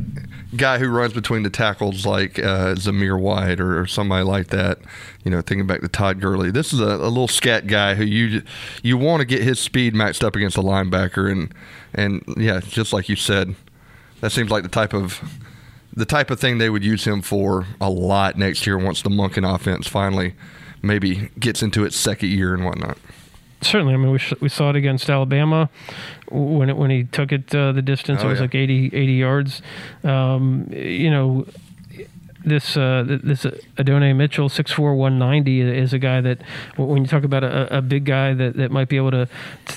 guy 0.56 0.78
who 0.78 0.88
runs 0.88 1.12
between 1.12 1.44
the 1.44 1.50
tackles 1.50 2.04
like 2.04 2.38
uh, 2.40 2.74
Zamir 2.74 3.18
White 3.18 3.60
or, 3.60 3.80
or 3.80 3.86
somebody 3.86 4.24
like 4.24 4.48
that. 4.48 4.78
You 5.24 5.30
know, 5.30 5.40
thinking 5.40 5.68
back 5.68 5.82
to 5.82 5.88
Todd 5.88 6.20
Gurley, 6.20 6.50
this 6.50 6.72
is 6.72 6.80
a, 6.80 6.84
a 6.84 7.08
little 7.08 7.28
scat 7.28 7.68
guy 7.68 7.94
who 7.94 8.04
you 8.04 8.42
you 8.82 8.98
want 8.98 9.20
to 9.20 9.24
get 9.24 9.42
his 9.42 9.60
speed 9.60 9.94
matched 9.94 10.24
up 10.24 10.34
against 10.34 10.56
a 10.56 10.62
linebacker, 10.62 11.30
and 11.30 11.54
and 11.94 12.24
yeah, 12.36 12.58
just 12.58 12.92
like 12.92 13.08
you 13.08 13.14
said, 13.14 13.54
that 14.20 14.32
seems 14.32 14.50
like 14.50 14.64
the 14.64 14.68
type 14.68 14.92
of 14.92 15.22
the 15.94 16.04
type 16.04 16.30
of 16.30 16.40
thing 16.40 16.58
they 16.58 16.70
would 16.70 16.84
use 16.84 17.04
him 17.06 17.22
for 17.22 17.66
a 17.80 17.88
lot 17.88 18.36
next 18.36 18.66
year 18.66 18.76
once 18.76 19.02
the 19.02 19.10
Monken 19.10 19.48
offense 19.48 19.86
finally 19.86 20.34
maybe 20.82 21.30
gets 21.38 21.62
into 21.62 21.84
its 21.84 21.94
second 21.94 22.30
year 22.30 22.52
and 22.52 22.64
whatnot. 22.64 22.98
Certainly, 23.62 23.94
I 23.94 23.96
mean, 23.96 24.10
we, 24.10 24.18
sh- 24.18 24.34
we 24.40 24.48
saw 24.48 24.70
it 24.70 24.76
against 24.76 25.08
Alabama 25.08 25.70
when 26.30 26.70
it, 26.70 26.76
when 26.76 26.90
he 26.90 27.04
took 27.04 27.32
it 27.32 27.54
uh, 27.54 27.72
the 27.72 27.82
distance. 27.82 28.20
Oh, 28.22 28.26
it 28.26 28.30
was 28.30 28.38
yeah. 28.38 28.44
like 28.44 28.54
80, 28.54 28.86
80 28.92 29.12
yards. 29.12 29.62
Um, 30.04 30.68
you 30.70 31.10
know, 31.10 31.46
this 32.44 32.76
uh, 32.76 33.04
this 33.22 33.46
Adonai 33.78 34.12
Mitchell, 34.12 34.48
six 34.48 34.72
four 34.72 34.94
one 34.94 35.18
ninety, 35.18 35.60
is 35.60 35.92
a 35.92 35.98
guy 35.98 36.20
that 36.20 36.38
when 36.76 37.02
you 37.02 37.08
talk 37.08 37.24
about 37.24 37.44
a, 37.44 37.78
a 37.78 37.82
big 37.82 38.04
guy 38.04 38.34
that, 38.34 38.56
that 38.56 38.70
might 38.70 38.88
be 38.88 38.96
able 38.96 39.10
to 39.12 39.28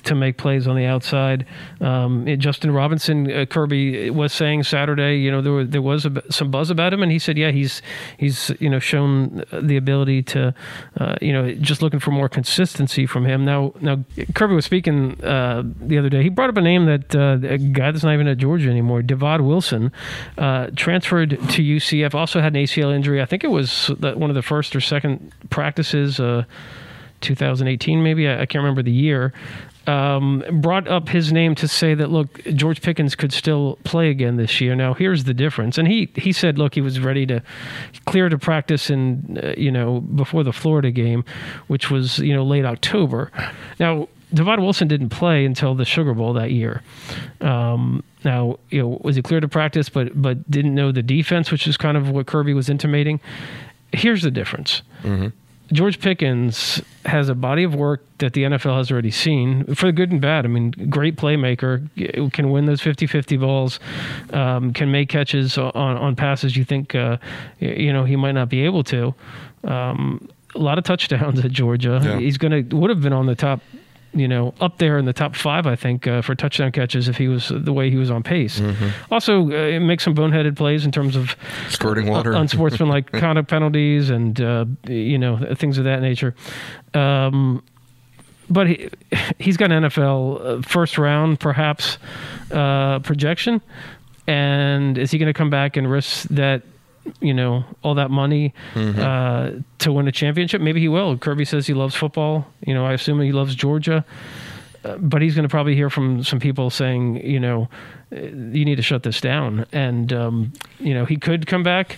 to 0.04 0.16
make 0.16 0.38
plays 0.38 0.68
on 0.68 0.76
the 0.76 0.86
outside. 0.86 1.46
Um, 1.82 2.28
it- 2.28 2.38
Justin 2.46 2.72
Robinson, 2.72 3.32
uh, 3.32 3.46
Kirby 3.46 4.10
was 4.12 4.32
saying 4.32 4.64
Saturday, 4.64 5.18
you 5.18 5.32
know, 5.32 5.42
there 5.42 5.52
was, 5.54 5.70
there 5.70 5.82
was 5.82 6.06
a, 6.06 6.22
some 6.32 6.52
buzz 6.52 6.70
about 6.70 6.94
him, 6.94 7.02
and 7.02 7.12
he 7.12 7.18
said, 7.18 7.38
yeah, 7.38 7.52
he's 7.52 7.82
he's 8.18 8.52
you 8.60 8.70
know 8.70 8.80
shown 8.80 9.44
the 9.52 9.78
ability 9.78 10.22
to, 10.24 10.54
uh, 11.00 11.16
you 11.22 11.34
know, 11.34 11.54
just 11.56 11.82
looking 11.82 12.00
for 12.00 12.12
more 12.12 12.30
consistency 12.30 13.06
from 13.06 13.26
him. 13.26 13.44
Now 13.46 13.74
now 13.82 14.04
Kirby 14.36 14.54
was 14.54 14.66
speaking 14.66 15.24
uh, 15.24 15.64
the 15.80 15.98
other 15.98 16.10
day. 16.10 16.24
He 16.24 16.30
brought 16.30 16.50
up 16.50 16.58
a 16.58 16.62
name 16.62 16.86
that 16.86 17.16
uh, 17.16 17.40
a 17.48 17.58
guy 17.58 17.92
that's 17.92 18.04
not 18.04 18.14
even 18.14 18.28
at 18.28 18.38
Georgia 18.38 18.70
anymore, 18.70 19.02
Devad 19.02 19.42
Wilson, 19.46 19.92
uh, 20.38 20.68
transferred 20.76 21.32
to 21.32 21.62
UCF. 21.64 22.14
Also 22.14 22.42
had 22.42 22.55
an 22.56 22.64
ACL 22.64 22.94
injury. 22.96 23.22
I 23.22 23.26
think 23.26 23.44
it 23.44 23.50
was 23.52 23.88
one 24.00 24.30
of 24.30 24.36
the 24.36 24.42
first 24.42 24.76
or 24.76 24.82
second 24.82 25.32
practices, 25.50 26.20
uh, 26.20 26.46
2018 27.22 28.04
maybe. 28.04 28.28
I, 28.28 28.42
I 28.42 28.46
can't 28.46 28.62
remember 28.64 28.82
the 28.84 28.92
year. 28.92 29.34
um, 29.88 30.44
brought 30.52 30.88
up 30.88 31.10
his 31.10 31.32
name 31.32 31.54
to 31.56 31.68
say 31.68 31.94
that 31.94 32.10
look, 32.10 32.44
George 32.56 32.82
Pickens 32.82 33.16
could 33.16 33.32
still 33.32 33.78
play 33.84 34.10
again 34.10 34.36
this 34.36 34.60
year. 34.60 34.76
Now 34.76 34.94
here's 34.94 35.26
the 35.26 35.34
difference, 35.34 35.78
and 35.78 35.88
he 35.88 36.10
he 36.16 36.32
said, 36.32 36.58
look, 36.58 36.74
he 36.74 36.82
was 36.82 37.00
ready 37.00 37.26
to 37.28 37.42
clear 38.06 38.30
to 38.30 38.38
practice 38.38 38.90
in 38.90 39.40
uh, 39.44 39.54
you 39.58 39.72
know 39.72 40.02
before 40.02 40.44
the 40.44 40.54
Florida 40.54 40.92
game, 40.92 41.24
which 41.68 41.92
was 41.92 42.20
you 42.20 42.34
know 42.34 42.44
late 42.44 42.66
October. 42.66 43.32
Now 43.80 44.08
Devon 44.34 44.62
Wilson 44.62 44.88
didn't 44.88 45.10
play 45.10 45.46
until 45.46 45.76
the 45.76 45.86
Sugar 45.86 46.14
Bowl 46.14 46.34
that 46.34 46.52
year. 46.52 46.82
Um, 47.42 48.04
now, 48.24 48.60
you 48.70 48.82
know, 48.82 49.00
was 49.04 49.16
he 49.16 49.22
clear 49.22 49.40
to 49.40 49.48
practice, 49.48 49.90
but 49.90 50.20
but 50.20 50.50
didn't 50.50 50.74
know 50.74 50.92
the 50.92 51.04
defense, 51.04 51.52
which 51.52 51.68
is 51.68 51.78
kind 51.78 51.96
of 51.98 52.10
what 52.10 52.26
Kirby 52.26 52.54
was 52.54 52.70
intimating. 52.70 53.20
Here's 53.94 54.24
the 54.24 54.32
difference. 54.32 54.82
George 55.72 56.00
Pickens 56.00 56.82
has 57.06 57.28
a 57.28 57.34
body 57.36 57.64
of 57.64 57.74
work 57.74 58.04
that 58.20 58.34
the 58.34 58.44
NFL 58.44 58.78
has 58.78 58.92
already 58.92 59.10
seen 59.10 59.64
for 59.74 59.88
the 59.88 59.92
good 59.92 60.12
and 60.12 60.22
bad. 60.22 60.46
I 60.46 60.48
mean, 60.48 60.72
great 60.90 61.16
playmaker, 61.16 61.88
can 62.34 62.52
win 62.52 62.66
those 62.66 62.82
50 62.82 63.08
50 63.08 63.38
balls, 63.38 63.80
um, 64.32 64.74
can 64.74 64.92
make 64.92 65.10
catches 65.10 65.58
on, 65.58 65.74
on 65.74 66.16
passes 66.16 66.56
you 66.56 66.66
think, 66.66 66.94
uh, 66.94 67.18
you 67.60 67.92
know, 67.92 68.04
he 68.04 68.16
might 68.16 68.34
not 68.34 68.48
be 68.48 68.62
able 68.62 68.84
to. 68.86 69.16
Um, 69.64 70.30
a 70.54 70.60
lot 70.60 70.78
of 70.78 70.84
touchdowns 70.84 71.44
at 71.44 71.52
Georgia. 71.52 72.00
Yeah. 72.04 72.20
He's 72.20 72.38
going 72.38 72.70
to, 72.70 72.76
would 72.76 72.90
have 72.90 73.02
been 73.02 73.14
on 73.14 73.26
the 73.26 73.36
top, 73.36 73.60
you 74.16 74.28
know, 74.28 74.54
up 74.62 74.78
there 74.78 74.98
in 74.98 75.06
the 75.06 75.14
top 75.14 75.36
five, 75.36 75.68
I 75.68 75.76
think, 75.76 76.08
uh, 76.08 76.22
for 76.22 76.34
touchdown 76.36 76.72
catches 76.72 77.08
if 77.10 77.18
he 77.18 77.28
was 77.28 77.52
the 77.54 77.74
way 77.74 77.90
he 77.90 77.98
was 77.98 78.10
on 78.10 78.24
pace. 78.24 78.62
Also, 79.12 79.44
uh, 79.44 79.80
make 79.80 80.00
some 80.00 80.16
boneheaded 80.16 80.56
plays 80.56 80.86
in 80.86 80.92
terms 80.92 81.16
of 81.16 81.36
Squirting 81.70 82.08
water. 82.08 82.32
unsportsmanlike 82.36 83.12
conduct 83.12 83.50
penalties 83.50 84.10
and 84.10 84.40
uh, 84.40 84.66
you 84.88 85.18
know 85.18 85.38
things 85.56 85.78
of 85.78 85.84
that 85.84 86.02
nature. 86.02 86.34
Um, 86.94 87.62
but 88.50 88.68
he 88.68 88.90
he's 89.40 89.58
got 89.58 89.72
an 89.72 89.84
NFL 89.84 90.60
uh, 90.60 90.62
first 90.62 90.98
round 90.98 91.40
perhaps 91.40 91.98
uh, 92.52 93.00
projection, 93.00 93.62
and 94.28 94.98
is 94.98 95.12
he 95.12 95.18
going 95.18 95.28
to 95.28 95.38
come 95.38 95.50
back 95.50 95.78
and 95.78 95.90
risk 95.90 96.28
that? 96.30 96.64
You 97.22 97.34
know 97.34 97.64
all 97.84 97.96
that 97.96 98.10
money 98.10 98.54
uh, 98.76 99.52
to 99.80 99.92
win 99.92 100.08
a 100.08 100.12
championship. 100.12 100.62
Maybe 100.62 100.80
he 100.80 100.88
will. 100.88 101.18
Kirby 101.18 101.46
says 101.46 101.68
he 101.68 101.74
loves 101.74 101.96
football. 101.96 102.48
You 102.66 102.74
know, 102.74 102.86
I 102.86 102.94
assume 102.94 103.22
he 103.22 103.32
loves 103.32 103.56
Georgia 103.56 104.04
but 105.00 105.22
he's 105.22 105.36
going 105.36 105.44
to 105.44 105.50
probably 105.50 105.76
hear 105.76 105.90
from 105.90 106.24
some 106.24 106.40
people 106.40 106.70
saying, 106.70 107.26
you 107.26 107.40
know, 107.40 107.68
uh, 108.12 108.18
you 108.18 108.66
need 108.66 108.76
to 108.76 108.82
shut 108.82 109.04
this 109.04 109.20
down. 109.20 109.66
And 109.72 110.14
um, 110.14 110.54
you 110.80 110.94
know, 110.94 111.06
he 111.06 111.18
could 111.18 111.48
come 111.48 111.64
back 111.64 111.98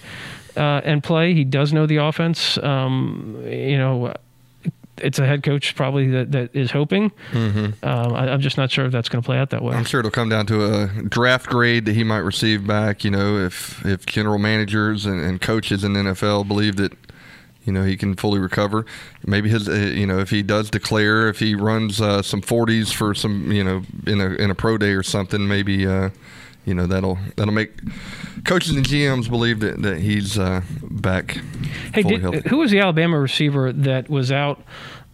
uh, 0.55 0.81
and 0.83 1.03
play. 1.03 1.33
He 1.33 1.43
does 1.43 1.73
know 1.73 1.85
the 1.85 1.97
offense. 1.97 2.57
Um, 2.59 3.41
you 3.45 3.77
know, 3.77 4.13
it's 5.01 5.20
a 5.20 5.25
head 5.25 5.44
coach 5.44 5.75
probably 5.75 6.08
that, 6.08 6.32
that 6.32 6.56
is 6.56 6.72
hoping. 6.72 7.12
Um, 7.34 7.74
I, 7.84 8.30
I'm 8.30 8.42
just 8.42 8.58
not 8.58 8.72
sure 8.72 8.86
if 8.86 8.92
that's 8.92 9.10
going 9.10 9.22
to 9.22 9.25
play 9.25 9.38
out 9.38 9.50
that 9.51 9.63
way. 9.63 9.75
I'm 9.75 9.86
sure 9.86 10.00
it'll 10.00 10.12
come 10.12 10.30
down 10.30 10.46
to 10.48 10.66
a 10.66 10.88
draft 11.04 11.48
grade 11.48 11.86
that 11.86 11.96
he 11.96 12.04
might 12.04 12.20
receive 12.20 12.66
back. 12.66 13.04
You 13.04 13.12
know, 13.12 13.38
if 13.38 13.86
if 13.86 14.06
general 14.06 14.38
managers 14.39 15.06
and, 15.06 15.20
and 15.22 15.42
coaches 15.42 15.84
in 15.84 15.94
the 15.94 16.00
NFL 16.00 16.48
believe 16.48 16.75
that 16.77 16.94
you 17.66 17.74
know 17.74 17.84
he 17.84 17.98
can 17.98 18.16
fully 18.16 18.39
recover, 18.39 18.86
maybe 19.25 19.50
his 19.50 19.68
uh, 19.68 19.74
you 19.74 20.08
know 20.08 20.20
if 20.20 20.30
he 20.30 20.42
does 20.42 20.70
declare 20.70 21.27
if 21.30 21.39
he 21.39 21.54
runs 21.56 22.00
uh, 22.01 22.22
some 22.22 22.42
40s 22.42 22.94
for 22.94 23.13
some 23.13 23.51
you 23.51 23.63
know 23.63 23.84
in 24.06 24.22
a 24.22 24.30
in 24.36 24.50
a 24.50 24.56
pro 24.56 24.77
day 24.77 24.92
or 24.92 25.04
something, 25.04 25.48
maybe 25.48 25.86
uh, 25.86 26.10
you 26.67 26.75
know 26.75 26.86
that'll 26.86 27.17
that'll 27.38 27.53
make 27.53 27.71
coaches 28.43 28.75
and 28.75 28.86
GMs 28.86 29.29
believe 29.29 29.62
that, 29.62 29.81
that 29.81 30.00
he's 30.00 30.38
uh, 30.38 30.62
back 30.83 31.39
Hey, 31.93 32.03
did, 32.03 32.21
who 32.47 32.57
was 32.57 32.71
the 32.71 32.79
Alabama 32.79 33.19
receiver 33.19 33.71
that 33.71 34.09
was 34.09 34.31
out 34.31 34.62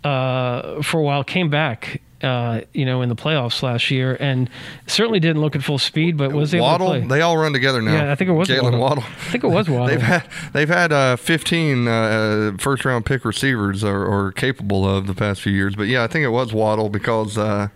uh, 0.03 0.81
for 0.81 1.00
a 1.00 1.03
while, 1.03 1.24
came 1.24 1.50
back, 1.50 2.01
uh, 2.22 2.62
you 2.74 2.86
know, 2.86 3.01
in 3.01 3.10
the 3.10 3.15
playoffs 3.15 3.62
last 3.63 3.89
year, 3.91 4.17
and 4.19 4.50
certainly 4.88 5.19
didn't 5.19 5.41
look 5.41 5.55
at 5.55 5.63
full 5.63 5.77
speed, 5.77 6.17
but 6.17 6.31
was 6.33 6.53
able 6.53 6.69
to 6.72 6.77
play. 6.77 7.00
they 7.01 7.22
all 7.22 7.38
run 7.38 7.53
together 7.53 7.81
now. 7.81 7.93
Yeah, 7.93 8.12
I 8.12 8.15
think 8.15 8.29
it 8.29 8.33
was 8.33 8.50
Jaylen 8.50 8.63
Waddle. 8.63 8.79
Waddle. 8.79 9.03
I 9.03 9.31
think 9.31 9.43
it 9.43 9.48
was 9.48 9.69
Waddle. 9.69 9.88
They've 9.88 10.01
had 10.01 10.24
they've 10.53 10.69
had 10.69 10.91
uh, 10.91 11.15
15 11.15 11.88
uh, 11.88 12.51
first 12.57 12.83
round 12.83 13.05
pick 13.05 13.24
receivers 13.24 13.83
or, 13.83 14.05
or 14.05 14.31
capable 14.31 14.88
of 14.89 15.07
the 15.07 15.13
past 15.13 15.41
few 15.41 15.53
years, 15.53 15.75
but 15.75 15.88
yeah, 15.88 16.03
I 16.03 16.07
think 16.07 16.25
it 16.25 16.29
was 16.29 16.51
Waddle 16.53 16.89
because 16.89 17.38
uh, 17.38 17.69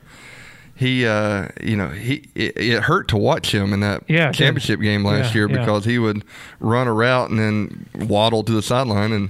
he 0.77 1.05
uh, 1.05 1.47
you 1.61 1.75
know 1.75 1.89
he 1.89 2.29
it, 2.35 2.55
it 2.57 2.83
hurt 2.83 3.07
to 3.09 3.17
watch 3.17 3.53
him 3.53 3.73
in 3.73 3.79
that 3.81 4.03
Yeah, 4.07 4.31
championship 4.31 4.79
game 4.79 5.03
last 5.03 5.33
Yeah, 5.33 5.39
year 5.41 5.49
yeah. 5.49 5.57
because 5.59 5.85
he 5.85 5.99
would 5.99 6.23
run 6.59 6.87
a 6.87 6.93
route 6.93 7.29
and 7.29 7.39
then 7.39 7.85
waddle 8.07 8.43
to 8.43 8.51
the 8.51 8.61
sideline 8.61 9.11
and 9.11 9.29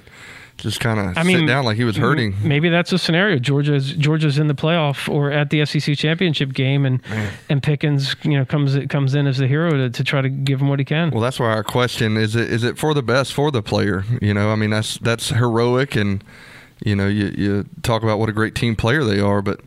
just 0.58 0.80
kind 0.80 1.00
of 1.00 1.16
I 1.16 1.22
mean, 1.22 1.38
sit 1.42 1.46
down 1.46 1.66
like 1.66 1.78
he 1.78 1.84
was 1.84 1.98
hurting. 1.98 2.34
Maybe 2.42 2.68
that's 2.70 2.92
a 2.92 2.98
scenario. 2.98 3.38
Georgia's 3.38 3.94
Georgia's 3.94 4.40
in 4.40 4.48
the 4.48 4.56
playoff 4.56 5.08
or 5.08 5.32
at 5.32 5.52
the 5.52 5.64
SEC 5.66 5.96
championship 5.96 6.52
game, 6.52 6.84
and 6.84 7.00
and 7.48 7.62
Pickens, 7.62 8.16
you 8.24 8.32
know, 8.40 8.44
comes 8.44 8.76
comes 8.90 9.14
in 9.14 9.28
as 9.28 9.38
the 9.38 9.48
hero 9.48 9.70
to, 9.72 9.90
to 9.92 10.04
try 10.04 10.20
to 10.20 10.30
give 10.30 10.60
him 10.60 10.68
what 10.68 10.80
he 10.80 10.86
can. 10.86 11.12
Well, 11.12 11.22
that's 11.22 11.40
why 11.40 11.46
our 11.48 11.64
question 11.64 12.18
is: 12.18 12.36
it 12.36 12.52
is 12.52 12.64
it 12.64 12.80
for 12.80 12.96
the 12.96 13.04
best 13.04 13.34
for 13.36 13.52
the 13.52 13.62
player? 13.62 14.04
You 14.20 14.34
know, 14.34 14.50
I 14.52 14.56
mean 14.56 14.72
that's 14.72 14.98
that's 14.98 15.30
heroic, 15.30 15.96
and 15.96 16.24
you 16.84 16.96
know 16.96 17.08
you 17.08 17.28
you 17.38 17.70
talk 17.84 18.02
about 18.02 18.18
what 18.18 18.28
a 18.28 18.34
great 18.34 18.56
team 18.56 18.76
player 18.76 19.04
they 19.04 19.20
are, 19.20 19.44
but 19.44 19.60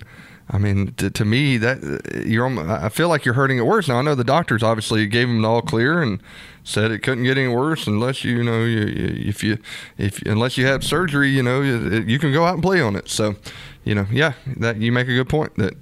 I 0.52 0.58
mean 0.58 0.92
to, 0.94 1.10
to 1.10 1.24
me 1.24 1.56
that 1.58 2.24
you're. 2.26 2.46
I 2.70 2.88
feel 2.88 3.08
like 3.08 3.24
you're 3.24 3.34
hurting 3.34 3.58
it 3.58 3.66
worse. 3.66 3.88
Now 3.88 3.98
I 3.98 4.02
know 4.02 4.16
the 4.16 4.24
doctors 4.24 4.62
obviously 4.62 5.06
gave 5.06 5.28
him 5.28 5.42
the 5.42 5.48
all 5.48 5.62
clear 5.62 6.02
and 6.02 6.20
said 6.64 6.90
it 6.90 7.00
couldn't 7.00 7.24
get 7.24 7.38
any 7.38 7.48
worse 7.48 7.86
unless 7.86 8.24
you, 8.24 8.38
you 8.38 8.42
know 8.44 8.64
you, 8.64 8.80
you, 8.80 9.28
if 9.28 9.44
you 9.44 9.58
if 9.96 10.20
unless 10.22 10.58
you 10.58 10.66
have 10.66 10.82
surgery, 10.82 11.30
you 11.30 11.42
know 11.42 11.60
you, 11.60 12.02
you 12.02 12.18
can 12.18 12.32
go 12.32 12.44
out 12.44 12.54
and 12.54 12.62
play 12.62 12.80
on 12.80 12.96
it. 12.96 13.08
So, 13.08 13.36
you 13.84 13.94
know, 13.94 14.06
yeah, 14.10 14.32
that 14.56 14.78
you 14.78 14.90
make 14.90 15.08
a 15.08 15.14
good 15.14 15.28
point 15.28 15.56
that. 15.56 15.74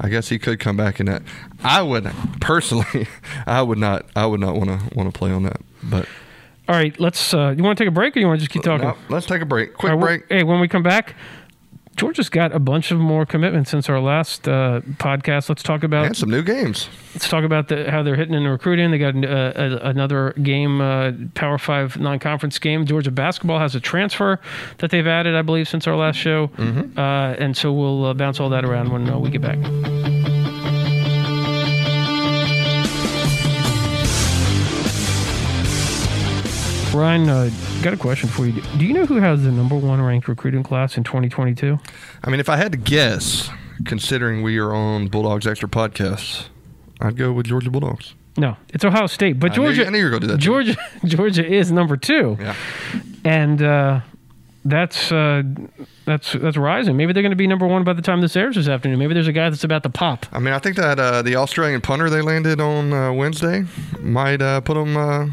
I 0.00 0.08
guess 0.08 0.28
he 0.30 0.38
could 0.38 0.60
come 0.60 0.76
back 0.76 0.98
in 0.98 1.06
that. 1.06 1.22
I 1.62 1.82
would 1.82 2.10
personally, 2.40 3.06
I 3.46 3.60
would 3.62 3.78
not, 3.78 4.06
I 4.16 4.24
would 4.26 4.40
not 4.40 4.54
want 4.54 4.66
to 4.66 4.94
want 4.94 5.12
to 5.12 5.16
play 5.16 5.30
on 5.30 5.42
that. 5.42 5.60
But 5.82 6.08
All 6.68 6.74
right, 6.74 6.98
let's. 6.98 7.34
Uh, 7.34 7.54
you 7.56 7.62
want 7.62 7.76
to 7.76 7.84
take 7.84 7.88
a 7.88 7.94
break, 7.94 8.16
or 8.16 8.20
you 8.20 8.26
want 8.26 8.40
to 8.40 8.46
just 8.46 8.52
keep 8.52 8.62
talking? 8.62 8.86
no, 8.88 8.96
let's 9.10 9.26
take 9.26 9.42
a 9.42 9.46
break. 9.46 9.74
Quick 9.74 9.92
right, 9.92 10.00
break. 10.00 10.22
Hey, 10.30 10.42
when 10.42 10.60
we 10.60 10.68
come 10.68 10.82
back, 10.82 11.14
Georgia's 11.98 12.28
got 12.28 12.54
a 12.54 12.58
bunch 12.58 12.90
of 12.90 12.98
more 12.98 13.26
commitments 13.26 13.70
since 13.70 13.88
our 13.88 14.00
last 14.00 14.48
uh, 14.48 14.80
podcast. 14.98 15.48
Let's 15.48 15.62
talk 15.62 15.82
about 15.82 16.06
And 16.06 16.16
some 16.16 16.30
new 16.30 16.42
games. 16.42 16.88
let's 17.12 17.28
talk 17.28 17.44
about 17.44 17.68
the, 17.68 17.90
how 17.90 18.02
they're 18.02 18.14
hitting 18.16 18.34
in 18.34 18.46
recruiting. 18.46 18.90
They 18.92 18.98
got 18.98 19.16
uh, 19.16 19.52
a, 19.56 19.88
another 19.88 20.32
game, 20.42 20.80
uh, 20.80 21.12
Power 21.34 21.58
Five 21.58 21.98
non-conference 21.98 22.58
game. 22.60 22.86
Georgia 22.86 23.10
basketball 23.10 23.58
has 23.58 23.74
a 23.74 23.80
transfer 23.80 24.38
that 24.78 24.90
they've 24.90 25.06
added, 25.06 25.34
I 25.34 25.42
believe, 25.42 25.68
since 25.68 25.86
our 25.86 25.96
last 25.96 26.16
show, 26.16 26.46
Mm-hmm. 26.56 26.98
uh, 26.98 27.34
and 27.34 27.56
so 27.56 27.72
we'll 27.72 28.04
uh, 28.06 28.14
bounce 28.14 28.38
all 28.40 28.48
that 28.50 28.64
around 28.64 28.92
when 28.92 29.08
uh, 29.10 29.18
we 29.18 29.28
get 29.30 29.42
back. 29.42 29.58
Ryan, 36.98 37.28
uh, 37.28 37.50
got 37.82 37.92
a 37.94 37.96
question 37.96 38.28
for 38.28 38.44
you. 38.46 38.60
Do 38.76 38.84
you 38.84 38.92
know 38.92 39.06
who 39.06 39.16
has 39.16 39.42
the 39.44 39.52
number 39.52 39.76
one 39.76 40.00
ranked 40.02 40.26
recruiting 40.28 40.62
class 40.62 40.96
in 40.96 41.04
2022? 41.04 41.78
I 42.24 42.30
mean, 42.30 42.40
if 42.40 42.48
I 42.48 42.56
had 42.56 42.72
to 42.72 42.78
guess, 42.78 43.48
considering 43.84 44.42
we 44.42 44.58
are 44.58 44.74
on 44.74 45.06
Bulldogs 45.08 45.46
Extra 45.46 45.68
Podcast, 45.68 46.46
I'd 47.00 47.16
go 47.16 47.32
with 47.32 47.46
Georgia 47.46 47.70
Bulldogs. 47.70 48.14
No, 48.36 48.56
it's 48.70 48.84
Ohio 48.84 49.06
State, 49.06 49.38
but 49.38 49.52
I 49.52 49.56
knew 49.56 49.62
you- 49.68 49.74
Georgia. 49.74 49.86
I 49.86 49.90
knew 49.90 49.98
you 49.98 50.04
were 50.04 50.10
gonna 50.10 50.20
do 50.20 50.26
that. 50.28 50.38
Georgia, 50.38 50.76
Georgia 51.04 51.46
is 51.46 51.70
number 51.72 51.96
two. 51.96 52.36
Yeah. 52.40 52.54
and 53.24 53.62
uh, 53.62 54.00
that's 54.64 55.10
uh, 55.12 55.42
that's 56.04 56.32
that's 56.32 56.56
rising. 56.56 56.96
Maybe 56.96 57.12
they're 57.12 57.22
going 57.22 57.30
to 57.30 57.36
be 57.36 57.46
number 57.46 57.66
one 57.66 57.84
by 57.84 57.92
the 57.94 58.02
time 58.02 58.20
this 58.20 58.36
airs 58.36 58.56
this 58.56 58.68
afternoon. 58.68 58.98
Maybe 58.98 59.14
there's 59.14 59.28
a 59.28 59.32
guy 59.32 59.50
that's 59.50 59.64
about 59.64 59.82
to 59.84 59.90
pop. 59.90 60.26
I 60.32 60.38
mean, 60.40 60.52
I 60.54 60.58
think 60.58 60.76
that 60.76 60.98
uh, 60.98 61.22
the 61.22 61.36
Australian 61.36 61.80
punter 61.80 62.10
they 62.10 62.20
landed 62.22 62.60
on 62.60 62.92
uh, 62.92 63.12
Wednesday 63.12 63.64
might 64.00 64.42
uh, 64.42 64.60
put 64.60 64.76
him. 64.76 65.32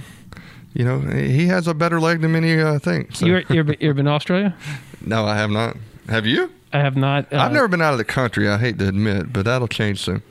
You 0.75 0.84
know, 0.84 1.00
he 1.00 1.48
has 1.48 1.67
a 1.67 1.74
better 1.74 2.01
leg 2.01 2.20
than 2.20 2.34
many 2.34 2.60
uh, 2.60 2.79
think. 2.79 3.15
So. 3.15 3.25
You're, 3.25 3.44
you're, 3.50 3.65
you've 3.79 3.96
been 3.96 4.05
to 4.05 4.12
Australia? 4.12 4.53
no, 5.01 5.25
I 5.25 5.38
have 5.38 5.50
not. 5.50 5.77
Have 6.10 6.25
you? 6.25 6.51
I 6.74 6.79
have 6.79 6.98
not. 6.98 7.32
Uh, 7.32 7.38
I've 7.38 7.53
never 7.53 7.70
been 7.70 7.82
out 7.82 7.94
of 7.94 7.98
the 7.98 8.03
country. 8.03 8.50
I 8.50 8.58
hate 8.58 8.77
to 8.79 8.89
admit, 8.89 9.32
but 9.32 9.46
that'll 9.46 9.70
change 9.70 10.01
soon. 10.01 10.22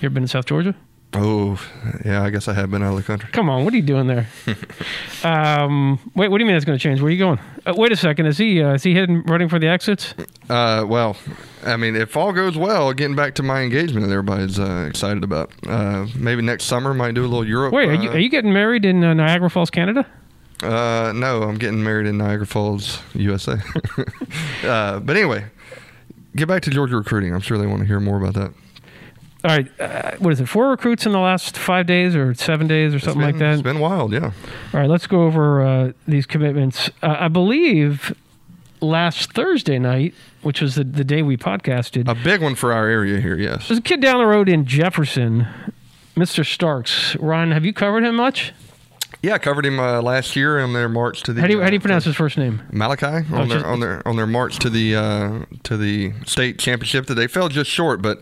You 0.00 0.06
ever 0.06 0.10
been 0.10 0.22
to 0.22 0.28
South 0.28 0.46
Georgia? 0.46 0.76
Oh, 1.12 1.58
yeah. 2.04 2.22
I 2.22 2.30
guess 2.30 2.48
I 2.48 2.52
have 2.52 2.70
been 2.70 2.82
out 2.82 2.90
of 2.90 2.96
the 2.96 3.02
country. 3.02 3.28
Come 3.32 3.48
on, 3.48 3.64
what 3.64 3.72
are 3.72 3.76
you 3.76 3.82
doing 3.82 4.06
there? 4.06 4.28
um, 5.24 5.98
wait, 6.14 6.28
what 6.28 6.38
do 6.38 6.42
you 6.42 6.46
mean 6.46 6.56
that's 6.56 6.64
going 6.64 6.78
to 6.78 6.82
change? 6.82 7.00
Where 7.00 7.08
are 7.08 7.12
you 7.12 7.18
going? 7.18 7.38
Uh, 7.64 7.74
wait 7.76 7.92
a 7.92 7.96
second. 7.96 8.26
Is 8.26 8.38
he 8.38 8.62
uh, 8.62 8.74
is 8.74 8.82
he 8.82 8.94
heading 8.94 9.22
running 9.24 9.48
for 9.48 9.58
the 9.58 9.68
exits? 9.68 10.14
Uh, 10.48 10.84
well, 10.86 11.16
I 11.64 11.76
mean, 11.76 11.96
if 11.96 12.16
all 12.16 12.32
goes 12.32 12.56
well, 12.56 12.92
getting 12.92 13.16
back 13.16 13.34
to 13.36 13.42
my 13.42 13.62
engagement 13.62 14.06
that 14.06 14.12
everybody's 14.12 14.58
uh, 14.58 14.86
excited 14.88 15.24
about. 15.24 15.50
Uh, 15.66 16.06
maybe 16.14 16.42
next 16.42 16.64
summer 16.64 16.94
might 16.94 17.14
do 17.14 17.22
a 17.22 17.28
little 17.28 17.46
Europe. 17.46 17.72
Wait, 17.72 17.88
are 17.88 17.92
uh, 17.92 18.02
you 18.02 18.10
are 18.10 18.18
you 18.18 18.28
getting 18.28 18.52
married 18.52 18.84
in 18.84 19.02
uh, 19.02 19.14
Niagara 19.14 19.50
Falls, 19.50 19.70
Canada? 19.70 20.06
Uh, 20.62 21.12
no, 21.14 21.42
I'm 21.42 21.58
getting 21.58 21.82
married 21.82 22.06
in 22.06 22.18
Niagara 22.18 22.46
Falls, 22.46 23.00
USA. 23.14 23.56
uh, 24.64 25.00
but 25.00 25.16
anyway, 25.16 25.46
get 26.34 26.48
back 26.48 26.62
to 26.62 26.70
Georgia 26.70 26.96
recruiting. 26.96 27.34
I'm 27.34 27.40
sure 27.40 27.58
they 27.58 27.66
want 27.66 27.80
to 27.80 27.86
hear 27.86 28.00
more 28.00 28.16
about 28.16 28.34
that. 28.34 28.52
All 29.46 29.56
right, 29.56 29.80
uh, 29.80 30.16
what 30.18 30.32
is 30.32 30.40
it? 30.40 30.46
Four 30.48 30.70
recruits 30.70 31.06
in 31.06 31.12
the 31.12 31.20
last 31.20 31.56
five 31.56 31.86
days 31.86 32.16
or 32.16 32.34
seven 32.34 32.66
days 32.66 32.92
or 32.92 32.98
something 32.98 33.22
It's 33.22 33.32
like 33.34 33.38
that. 33.38 33.52
It's 33.54 33.62
been 33.62 33.78
wild, 33.78 34.12
yeah. 34.12 34.32
All 34.74 34.80
right, 34.80 34.90
let's 34.90 35.06
go 35.06 35.22
over 35.22 35.62
uh, 35.64 35.92
these 36.08 36.26
commitments. 36.26 36.90
Uh, 37.00 37.16
I 37.20 37.28
believe 37.28 38.12
last 38.80 39.32
Thursday 39.34 39.78
night, 39.78 40.14
which 40.42 40.60
was 40.60 40.74
the, 40.74 40.82
the 40.82 41.04
day 41.04 41.22
we 41.22 41.36
podcasted, 41.36 42.08
A 42.08 42.14
big 42.16 42.42
one 42.42 42.56
for 42.56 42.72
our 42.72 42.88
area 42.88 43.20
here, 43.20 43.36
yes. 43.38 43.68
there's 43.68 43.78
a 43.78 43.82
kid 43.82 44.00
down 44.00 44.18
the 44.18 44.26
road 44.26 44.48
in 44.48 44.64
Jefferson, 44.66 45.46
Mr. 46.16 46.44
Starks. 46.44 47.14
Ron, 47.16 47.52
have 47.52 47.64
you 47.64 47.72
covered 47.72 48.02
him 48.04 48.16
much? 48.16 48.52
Yeah, 49.22 49.34
I 49.34 49.38
covered 49.38 49.64
him 49.64 49.78
uh, 49.78 50.02
last 50.02 50.34
year 50.34 50.58
on 50.58 50.72
their 50.72 50.88
march 50.88 51.22
to 51.22 51.32
the. 51.32 51.40
How 51.40 51.46
do 51.46 51.52
you, 51.54 51.60
how 51.60 51.68
do 51.68 51.72
you 51.74 51.78
uh, 51.78 51.82
pronounce 51.82 52.04
his 52.04 52.16
first 52.16 52.36
name? 52.36 52.62
Malaki 52.72 53.30
on 53.32 53.42
Oh, 53.42 53.46
their 53.46 53.58
just- 53.58 53.64
on 53.64 53.80
their 53.80 54.06
on 54.06 54.16
their 54.16 54.26
march 54.26 54.58
to 54.58 54.68
the 54.70 54.94
uh, 54.96 55.44
to 55.62 55.76
the 55.76 56.12
state 56.26 56.58
championship 56.58 57.06
that 57.06 57.14
they 57.14 57.26
fell 57.28 57.48
just 57.48 57.70
short, 57.70 58.02
but 58.02 58.20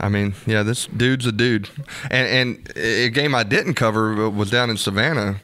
I 0.00 0.08
mean, 0.08 0.34
yeah, 0.46 0.62
this 0.62 0.86
dude's 0.86 1.26
a 1.26 1.32
dude. 1.32 1.68
And 2.10 2.28
and 2.28 2.76
a 2.76 3.10
game 3.10 3.34
I 3.34 3.42
didn't 3.42 3.74
cover 3.74 4.28
was 4.30 4.50
down 4.50 4.70
in 4.70 4.76
Savannah. 4.76 5.40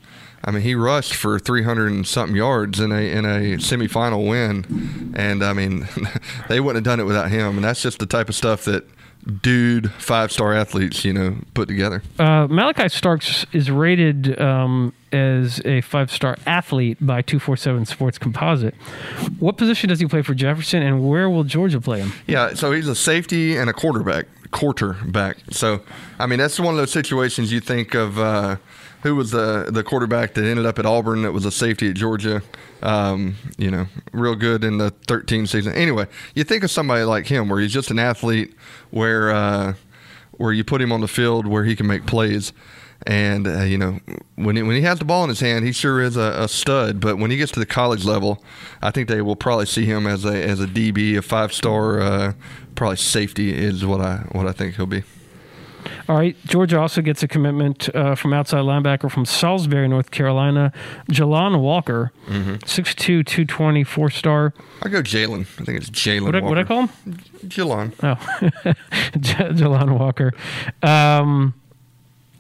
I 0.47 0.51
mean, 0.51 0.63
he 0.63 0.75
rushed 0.75 1.15
for 1.15 1.39
300 1.39 1.91
and 1.91 2.07
something 2.07 2.37
yards 2.37 2.79
in 2.79 2.93
a 2.93 3.11
in 3.11 3.25
a 3.25 3.57
semifinal 3.57 4.29
win, 4.29 5.15
and 5.17 5.43
I 5.43 5.53
mean, 5.55 5.89
they 6.49 6.61
wouldn't 6.61 6.85
have 6.85 6.93
done 6.93 7.01
it 7.01 7.05
without 7.05 7.31
him. 7.31 7.57
And 7.57 7.65
that's 7.65 7.83
just 7.83 7.99
the 7.99 8.07
type 8.07 8.29
of 8.29 8.35
stuff 8.35 8.65
that 8.65 8.85
dude 9.43 9.91
five 9.93 10.31
star 10.31 10.53
athletes, 10.53 11.05
you 11.05 11.13
know, 11.13 11.39
put 11.55 11.69
together. 11.69 12.03
Uh, 12.19 12.47
Malaki 12.47 12.91
Starks 12.91 13.47
is 13.53 13.71
rated 13.71 14.39
um, 14.41 14.93
as 15.13 15.61
a 15.65 15.81
five 15.81 16.11
star 16.11 16.37
athlete 16.47 16.99
by 17.01 17.23
247 17.23 17.87
Sports 17.87 18.19
Composite. 18.19 18.75
What 19.39 19.57
position 19.57 19.89
does 19.89 20.01
he 20.01 20.07
play 20.07 20.23
for 20.23 20.35
Jefferson, 20.35 20.83
and 20.83 21.09
where 21.09 21.31
will 21.31 21.45
Georgia 21.45 21.81
play 21.81 22.01
him? 22.01 22.13
Yeah, 22.27 22.55
so 22.55 22.73
he's 22.73 22.89
a 22.89 22.95
safety 22.95 23.57
and 23.57 23.71
a 23.71 23.73
quarterback, 23.73 24.27
quarterback. 24.55 25.37
So, 25.51 25.81
I 26.19 26.27
mean, 26.27 26.39
that's 26.39 26.59
one 26.61 26.73
of 26.73 26.79
those 26.79 26.93
situations 26.93 27.53
you 27.53 27.61
think 27.61 27.95
of. 27.95 28.19
Uh, 28.19 28.57
who 29.03 29.15
was 29.15 29.33
the 29.33 29.67
the 29.69 29.83
quarterback 29.85 30.33
that 30.33 30.45
ended 30.45 30.65
up 30.65 30.79
at 30.79 30.87
Auburn? 30.87 31.23
That 31.23 31.33
was 31.33 31.45
a 31.45 31.51
safety 31.51 31.91
at 31.91 31.95
Georgia. 31.95 32.41
Um, 32.83 33.37
you 33.59 33.71
know, 33.71 33.87
real 34.13 34.35
good 34.35 34.65
in 34.65 34.79
the 34.79 34.91
13 35.09 35.47
season. 35.47 35.75
Anyway, 35.75 36.07
you 36.35 36.43
think 36.43 36.65
of 36.65 36.71
somebody 36.71 37.05
like 37.05 37.27
him, 37.27 37.51
where 37.51 37.61
he's 37.61 37.73
just 37.73 37.91
an 37.91 37.99
athlete, 37.99 38.55
where 38.91 39.31
uh, 39.31 39.75
where 40.39 40.53
you 40.53 40.65
put 40.65 40.81
him 40.81 40.91
on 40.91 41.03
the 41.03 41.09
field 41.09 41.47
where 41.47 41.65
he 41.65 41.77
can 41.77 41.87
make 41.87 42.07
plays. 42.07 42.53
And 43.07 43.47
uh, 43.47 43.63
you 43.63 43.77
know, 43.77 44.01
when 44.37 44.57
he, 44.57 44.63
when 44.63 44.77
he 44.77 44.83
has 44.83 44.99
the 44.99 45.05
ball 45.05 45.25
in 45.25 45.29
his 45.29 45.41
hand, 45.41 45.67
he 45.67 45.73
sure 45.73 46.01
is 46.01 46.17
a, 46.17 46.45
a 46.45 46.49
stud. 46.49 47.01
But 47.01 47.19
when 47.19 47.31
he 47.31 47.37
gets 47.37 47.53
to 47.53 47.61
the 47.61 47.67
college 47.67 48.05
level, 48.05 48.43
I 48.81 48.91
think 48.91 49.09
they 49.09 49.21
will 49.21 49.37
probably 49.37 49.67
see 49.67 49.85
him 49.85 50.07
as 50.07 50.25
a 50.25 50.33
as 50.33 50.61
a 50.61 50.67
DB, 50.67 51.19
a 51.19 51.23
five 51.23 51.53
star, 51.53 52.01
uh, 52.01 52.33
probably 52.75 52.97
safety 52.97 53.53
is 53.53 53.85
what 53.85 54.01
I 54.01 54.27
what 54.33 54.47
I 54.47 54.53
think 54.53 54.77
he'll 54.77 54.87
be. 54.87 55.03
All 56.09 56.17
right, 56.17 56.35
Georgia 56.47 56.81
also 56.81 57.03
gets 57.03 57.23
a 57.23 57.29
commitment 57.29 57.95
uh, 57.95 58.15
from 58.15 58.33
outside 58.33 58.61
linebacker 58.63 59.11
from 59.11 59.27
Salisbury, 59.27 59.87
North 59.87 60.11
Carolina, 60.11 60.73
Jalon 61.11 61.61
Walker, 61.61 62.11
Mm-hmm. 62.27 62.55
6'2", 62.55 62.97
220, 63.27 63.85
four 63.85 64.09
star. 64.09 64.55
I 64.83 64.89
go 64.89 65.03
Jalen. 65.03 65.41
I 65.61 65.65
think 65.65 65.77
it's 65.79 65.91
Jalen. 65.91 66.25
What 66.25 66.37
I, 66.37 66.41
what 66.41 66.59
I 66.59 66.65
call 66.65 66.87
him? 66.87 67.17
Jalon. 67.47 67.93
Oh, 68.03 68.15
J- 69.21 69.51
Jalon 69.51 69.99
Walker. 69.99 70.33
Um, 70.83 71.53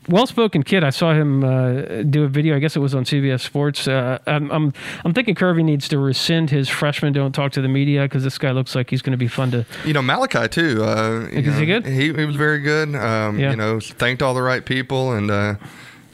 well-spoken 0.09 0.63
kid. 0.63 0.85
I 0.85 0.91
saw 0.91 1.13
him 1.13 1.45
uh, 1.45 2.03
do 2.03 2.25
a 2.25 2.29
video. 2.29 2.57
I 2.57 2.59
guess 2.59 2.77
it 2.77 2.81
was 2.81 2.95
on 2.95 3.05
CBS 3.05 3.41
Sports. 3.41 3.89
Uh, 3.89 4.19
I'm, 4.27 4.51
I'm 4.51 4.73
I'm 5.05 5.15
thinking 5.15 5.35
Kirby 5.35 5.63
needs 5.63 5.89
to 5.89 5.99
rescind 5.99 6.51
his 6.51 6.69
freshman 6.69 7.13
don't 7.13 7.33
talk 7.33 7.53
to 7.53 7.61
the 7.63 7.69
media 7.69 8.03
because 8.03 8.25
this 8.25 8.39
guy 8.39 8.51
looks 8.53 8.75
like 8.75 8.91
he's 8.91 9.03
going 9.03 9.13
to 9.13 9.17
be 9.19 9.29
fun 9.29 9.51
to. 9.53 9.67
You 9.85 9.93
know 9.93 10.03
Malaki 10.03 10.51
too. 10.51 10.83
Uh, 10.85 11.29
Is 11.33 11.59
he 11.59 11.67
good? 11.67 11.87
He, 11.87 12.13
he 12.13 12.25
was 12.25 12.37
very 12.37 12.61
good. 12.61 12.95
Um, 12.95 13.39
Yeah. 13.39 13.51
You 13.51 13.57
know, 13.57 13.81
thanked 13.81 14.23
all 14.23 14.35
the 14.35 14.43
right 14.43 14.65
people, 14.65 15.13
and 15.13 15.31
uh, 15.31 15.55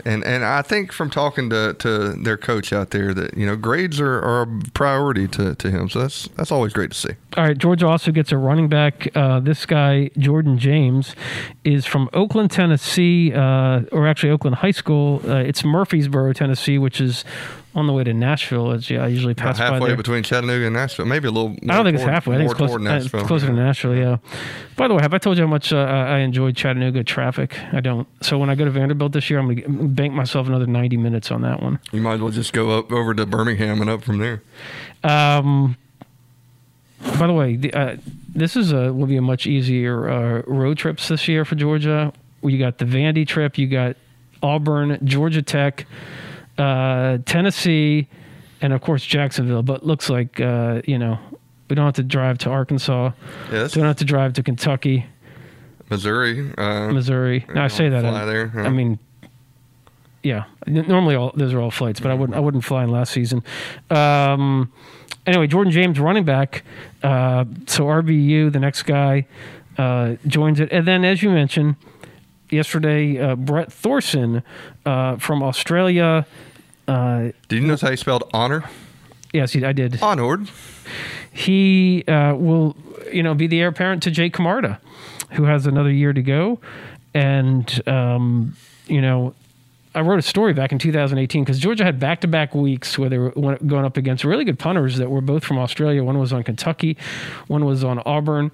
and 0.05 0.25
and 0.25 0.45
I 0.45 0.63
think 0.63 0.93
from 0.93 1.11
talking 1.11 1.51
to, 1.51 1.75
to 1.75 2.13
their 2.15 2.37
coach 2.37 2.73
out 2.73 2.91
there 2.91 3.13
that 3.15 3.37
you 3.37 3.47
know 3.47 3.57
grades 3.57 4.01
are, 4.01 4.21
are 4.21 4.43
a 4.43 4.61
priority 4.75 5.29
to, 5.29 5.55
to 5.55 5.71
him. 5.71 5.89
So 5.89 6.01
that's 6.01 6.29
that's 6.37 6.53
always 6.53 6.73
great 6.73 6.93
to 6.93 6.97
see. 6.97 7.15
All 7.37 7.45
right, 7.45 7.57
Georgia 7.57 7.87
also 7.87 8.11
gets 8.11 8.33
a 8.33 8.37
running 8.37 8.69
back. 8.69 9.15
Uh, 9.17 9.41
this 9.41 9.67
guy, 9.67 10.11
Jordan 10.19 10.59
James, 10.59 11.15
is 11.65 11.87
from 11.87 12.09
Oakland, 12.13 12.51
Tennessee, 12.51 13.33
uh, 13.33 13.83
or 13.93 14.07
actually 14.07 14.31
Oakland 14.31 14.57
High 14.57 14.71
School. 14.71 15.21
Uh, 15.25 15.37
it's 15.37 15.65
Murfreesboro, 15.65 16.33
Tennessee, 16.33 16.79
which 16.79 17.01
is 17.01 17.25
on 17.81 17.87
the 17.89 17.93
way 17.93 18.05
to 18.05 18.15
Nashville. 18.15 18.71
It's, 18.73 18.89
yeah, 18.89 19.05
I 19.05 19.09
usually 19.09 19.35
pass 19.35 19.59
by 19.59 19.65
halfway 19.65 19.89
there. 19.89 19.97
between 19.97 20.23
Chattanooga 20.23 20.67
and 20.67 20.75
Nashville, 20.75 21.07
maybe 21.07 21.27
a 21.27 21.31
little. 21.33 21.57
I 21.69 21.75
don't 21.75 21.85
think 21.85 21.97
it's 21.97 22.05
halfway. 22.05 22.37
I 22.37 22.39
think 22.39 22.51
it's 22.51 22.61
more 22.61 22.69
close, 22.69 22.71
toward 22.71 22.83
it's 22.83 23.05
Nashville. 23.05 23.27
closer 23.27 23.47
to 23.49 23.53
Nashville. 23.53 23.97
Yeah. 23.97 24.19
By 24.77 24.87
the 24.87 24.95
way, 24.95 25.03
have 25.03 25.13
I 25.13 25.19
told 25.19 25.37
you 25.37 25.45
how 25.45 25.51
much 25.51 25.73
uh, 25.73 25.79
I 25.79 26.19
enjoyed 26.19 26.57
Chattanooga 26.57 27.03
traffic? 27.03 27.59
I 27.73 27.81
don't. 27.81 28.07
So 28.23 28.39
when 28.39 28.49
I 28.51 28.55
go 28.55 28.65
to 28.65 28.71
Vanderbilt 28.71 29.13
this 29.13 29.29
year, 29.29 29.41
I'm 29.41 29.47
going 29.47 29.63
to 29.63 29.89
bank 29.89 30.15
myself 30.15 30.47
another 30.47 30.67
90 30.67 30.97
minutes 30.97 31.31
on 31.31 31.43
that 31.43 31.63
one. 31.63 31.81
You 31.91 32.01
might 32.01 32.15
as 32.15 32.21
well 32.21 32.31
just 32.31 32.53
go 32.53 32.79
up 32.79 32.93
over 32.93 33.13
to 33.15 33.27
Birmingham 33.27 33.81
and 33.81 33.91
up 33.91 34.05
from 34.05 34.19
there. 34.19 34.43
Um, 35.03 35.77
by 37.19 37.27
the 37.27 37.33
way, 37.33 37.57
the, 37.57 37.73
uh, 37.73 37.97
this 38.35 38.57
is 38.57 38.73
a 38.73 38.93
will 38.93 39.07
be 39.07 39.17
a 39.17 39.23
much 39.23 39.47
easier 39.47 40.09
uh, 40.09 40.43
road 40.47 40.79
trips 40.79 41.09
this 41.09 41.27
year 41.29 41.45
for 41.45 41.55
Georgia. 41.55 42.13
You 42.43 42.59
got 42.59 42.79
the 42.79 42.85
Vandy 42.85 43.27
trip, 43.27 43.59
you 43.59 43.67
got 43.67 43.97
Auburn, 44.43 44.99
Georgia 45.05 45.43
Tech, 45.43 45.87
uh, 46.61 47.19
Tennessee, 47.25 48.07
and 48.61 48.73
of 48.73 48.81
course 48.81 49.05
Jacksonville. 49.05 49.63
But 49.63 49.85
looks 49.85 50.11
like 50.11 50.41
uh, 50.41 50.83
you 50.87 50.99
know 50.99 51.19
we 51.69 51.77
don't 51.77 51.85
have 51.87 51.95
to 51.95 52.03
drive 52.03 52.39
to 52.39 52.51
Arkansas. 52.51 53.13
Yes, 53.51 53.73
Don't 53.73 53.85
have 53.85 53.97
to 53.97 54.05
drive 54.05 54.35
to 54.35 54.43
Kentucky, 54.43 55.07
Missouri. 55.89 56.53
Uh, 56.59 56.89
Missouri. 56.93 57.47
Now 57.55 57.65
I 57.65 57.69
say 57.69 57.89
that. 57.89 58.05
I, 58.05 58.25
there, 58.25 58.49
huh? 58.49 58.63
I 58.63 58.69
mean, 58.69 58.99
yeah. 60.23 60.45
Normally, 60.67 61.15
all 61.15 61.33
those 61.35 61.55
are 61.55 61.61
all 61.61 61.71
flights, 61.71 62.01
but 62.01 62.11
I 62.11 62.15
wouldn't. 62.15 62.37
I 62.37 62.41
wouldn't 62.41 62.65
fly 62.65 62.85
in 62.85 62.91
last 62.91 63.13
season. 63.13 63.43
Um, 63.89 64.73
anyway, 65.27 65.47
Jordan 65.47 65.73
James, 65.73 65.99
running 65.99 66.25
back. 66.25 66.65
Uh, 67.03 67.45
so 67.67 67.85
RBU, 67.87 68.53
the 68.53 68.61
next 68.61 68.83
guy, 68.83 69.27
uh, 69.79 70.17
joins 70.27 70.61
it, 70.61 70.71
and 70.73 70.87
then 70.87 71.05
as 71.05 71.23
you 71.23 71.31
mentioned 71.31 71.77
yesterday, 72.51 73.19
uh, 73.19 73.37
Brett 73.37 73.73
Thorson 73.73 74.43
uh, 74.85 75.17
from 75.17 75.43
Australia. 75.43 76.27
Uh, 76.91 77.31
Did 77.49 77.61
you 77.63 77.69
notice 77.69 77.83
how 77.83 77.91
you 77.91 77.97
spelled 77.97 78.29
honor? 78.35 78.65
yes, 79.33 79.55
I 79.55 79.73
did. 79.73 80.03
Honored. 80.03 80.51
he 81.33 82.03
uh, 82.09 82.35
will, 82.35 82.77
you 83.13 83.23
know, 83.23 83.35
be 83.35 83.47
the 83.47 83.61
heir 83.61 83.69
apparent 83.69 84.03
to 84.03 84.11
Jake 84.11 84.33
Camarda, 84.33 84.81
who 85.33 85.45
has 85.45 85.67
another 85.67 85.93
year 85.93 86.13
to 86.13 86.23
go. 86.23 86.59
And, 87.15 87.89
um, 87.89 88.57
you 88.89 89.01
know, 89.01 89.35
I 89.95 90.01
wrote 90.01 90.19
a 90.19 90.23
story 90.23 90.53
back 90.53 90.73
in 90.73 90.79
2018 90.79 91.45
because 91.45 91.59
Georgia 91.61 91.85
had 91.85 92.01
back 92.01 92.21
to 92.23 92.29
back 92.29 92.55
weeks 92.55 92.99
where 92.99 93.09
they 93.09 93.19
were 93.19 93.31
going 93.31 93.85
up 93.85 93.97
against 93.97 94.25
really 94.25 94.45
good 94.45 94.59
punters 94.59 94.97
that 94.99 95.11
were 95.11 95.21
both 95.21 95.45
from 95.45 95.59
Australia. 95.59 96.03
One 96.03 96.19
was 96.19 96.33
on 96.33 96.43
Kentucky, 96.43 96.97
one 97.47 97.65
was 97.65 97.85
on 97.85 98.01
Auburn. 98.05 98.51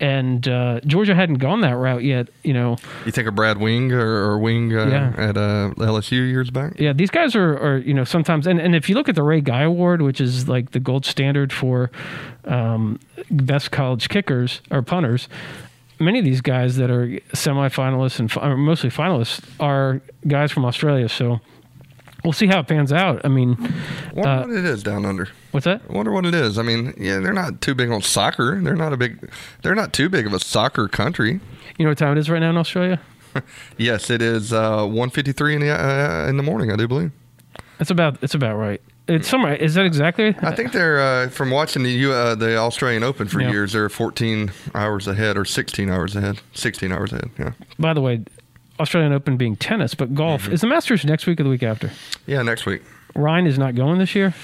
And 0.00 0.48
uh, 0.48 0.80
Georgia 0.86 1.14
hadn't 1.14 1.36
gone 1.38 1.60
that 1.60 1.76
route 1.76 2.02
yet, 2.02 2.28
you 2.42 2.54
know. 2.54 2.78
You 3.04 3.12
think 3.12 3.28
of 3.28 3.34
Brad 3.34 3.58
Wing 3.58 3.92
or, 3.92 4.00
or 4.00 4.38
Wing 4.38 4.74
uh, 4.74 4.86
Yeah. 4.86 5.12
at 5.18 5.36
uh, 5.36 5.74
LSU 5.76 6.12
years 6.26 6.50
back? 6.50 6.80
Yeah, 6.80 6.94
these 6.94 7.10
guys 7.10 7.36
are, 7.36 7.52
are 7.58 7.76
you 7.76 7.92
know 7.92 8.04
sometimes, 8.04 8.46
and, 8.46 8.58
and 8.58 8.74
if 8.74 8.88
you 8.88 8.94
look 8.94 9.10
at 9.10 9.14
the 9.14 9.22
Ray 9.22 9.42
Guy 9.42 9.62
Award, 9.62 10.00
which 10.00 10.18
is 10.18 10.48
like 10.48 10.70
the 10.70 10.80
gold 10.80 11.04
standard 11.04 11.52
for 11.52 11.90
um, 12.46 12.98
best 13.30 13.70
college 13.72 14.08
kickers 14.08 14.62
or 14.70 14.80
punters, 14.80 15.28
many 15.98 16.18
of 16.18 16.24
these 16.24 16.40
guys 16.40 16.76
that 16.76 16.90
are 16.90 17.06
semifinalists 17.34 18.18
and 18.18 18.32
fi- 18.32 18.54
mostly 18.54 18.88
finalists 18.88 19.44
are 19.60 20.00
guys 20.26 20.50
from 20.50 20.64
Australia. 20.64 21.10
So 21.10 21.40
we'll 22.24 22.32
see 22.32 22.46
how 22.46 22.60
it 22.60 22.66
pans 22.68 22.92
out. 22.92 23.20
I 23.24 23.28
mean, 23.28 23.56
Wonder 24.14 24.28
Uh, 24.30 24.40
what 24.46 24.50
it 24.50 24.64
is 24.64 24.82
down 24.82 25.04
under. 25.04 25.28
what's 25.52 25.64
that? 25.64 25.82
I 25.88 25.92
wonder 25.92 26.10
what 26.12 26.24
it 26.26 26.34
is. 26.34 26.58
I 26.58 26.62
mean, 26.62 26.94
yeah, 26.96 27.18
they're 27.20 27.32
not 27.32 27.60
too 27.60 27.74
big 27.74 27.90
on 27.90 28.02
soccer. 28.02 28.60
They're 28.60 28.76
not 28.76 28.92
a 28.92 28.96
big. 28.96 29.30
They're 29.62 29.74
not 29.74 29.92
too 29.92 30.08
big 30.08 30.26
of 30.26 30.32
a 30.32 30.40
soccer 30.40 30.88
country. 30.88 31.40
You 31.78 31.84
know 31.84 31.90
what 31.90 31.98
time 31.98 32.12
it 32.16 32.18
is 32.18 32.28
right 32.30 32.40
now 32.40 32.50
in 32.50 32.56
Australia? 32.56 33.00
Yes, 33.78 34.10
it 34.10 34.20
is 34.22 34.52
uh, 34.52 34.84
one 34.86 35.08
fifty 35.10 35.30
three 35.32 35.54
in 35.54 35.60
the 35.60 35.70
uh, 35.70 36.26
in 36.28 36.36
the 36.36 36.42
morning. 36.42 36.72
I 36.72 36.76
do 36.76 36.88
believe. 36.88 37.12
It's 37.78 37.90
about 37.90 38.18
it's 38.22 38.34
about 38.34 38.56
right. 38.56 38.80
It's 39.06 39.28
somewhere. 39.28 39.54
Is 39.54 39.74
that 39.74 39.86
exactly? 39.86 40.34
I 40.42 40.54
think 40.54 40.72
they're 40.72 41.00
uh, 41.00 41.28
from 41.30 41.50
watching 41.50 41.82
the 41.84 41.90
U- 41.90 42.12
uh, 42.12 42.34
the 42.34 42.56
Australian 42.56 43.02
Open 43.04 43.28
for 43.28 43.40
Yeah. 43.40 43.50
years. 43.50 43.72
They're 43.72 43.88
fourteen 43.88 44.50
hours 44.74 45.06
ahead 45.06 45.36
or 45.36 45.44
sixteen 45.44 45.90
hours 45.90 46.14
ahead. 46.16 46.40
Sixteen 46.54 46.90
hours 46.92 47.12
ahead. 47.12 47.30
Yeah. 47.38 47.52
By 47.78 47.94
the 47.94 48.00
way, 48.00 48.24
Australian 48.80 49.12
Open 49.12 49.36
being 49.36 49.56
tennis, 49.56 49.94
but 49.94 50.14
golf 50.14 50.44
Mm-hmm. 50.44 50.52
is 50.54 50.60
the 50.62 50.66
Masters 50.66 51.04
next 51.04 51.26
week 51.26 51.38
or 51.40 51.44
the 51.44 51.50
week 51.50 51.62
after. 51.62 51.90
Yeah. 52.26 52.42
Next 52.42 52.66
week. 52.66 52.82
Ryan 53.14 53.46
is 53.46 53.58
not 53.58 53.74
going 53.74 53.98
this 53.98 54.14
year. 54.14 54.34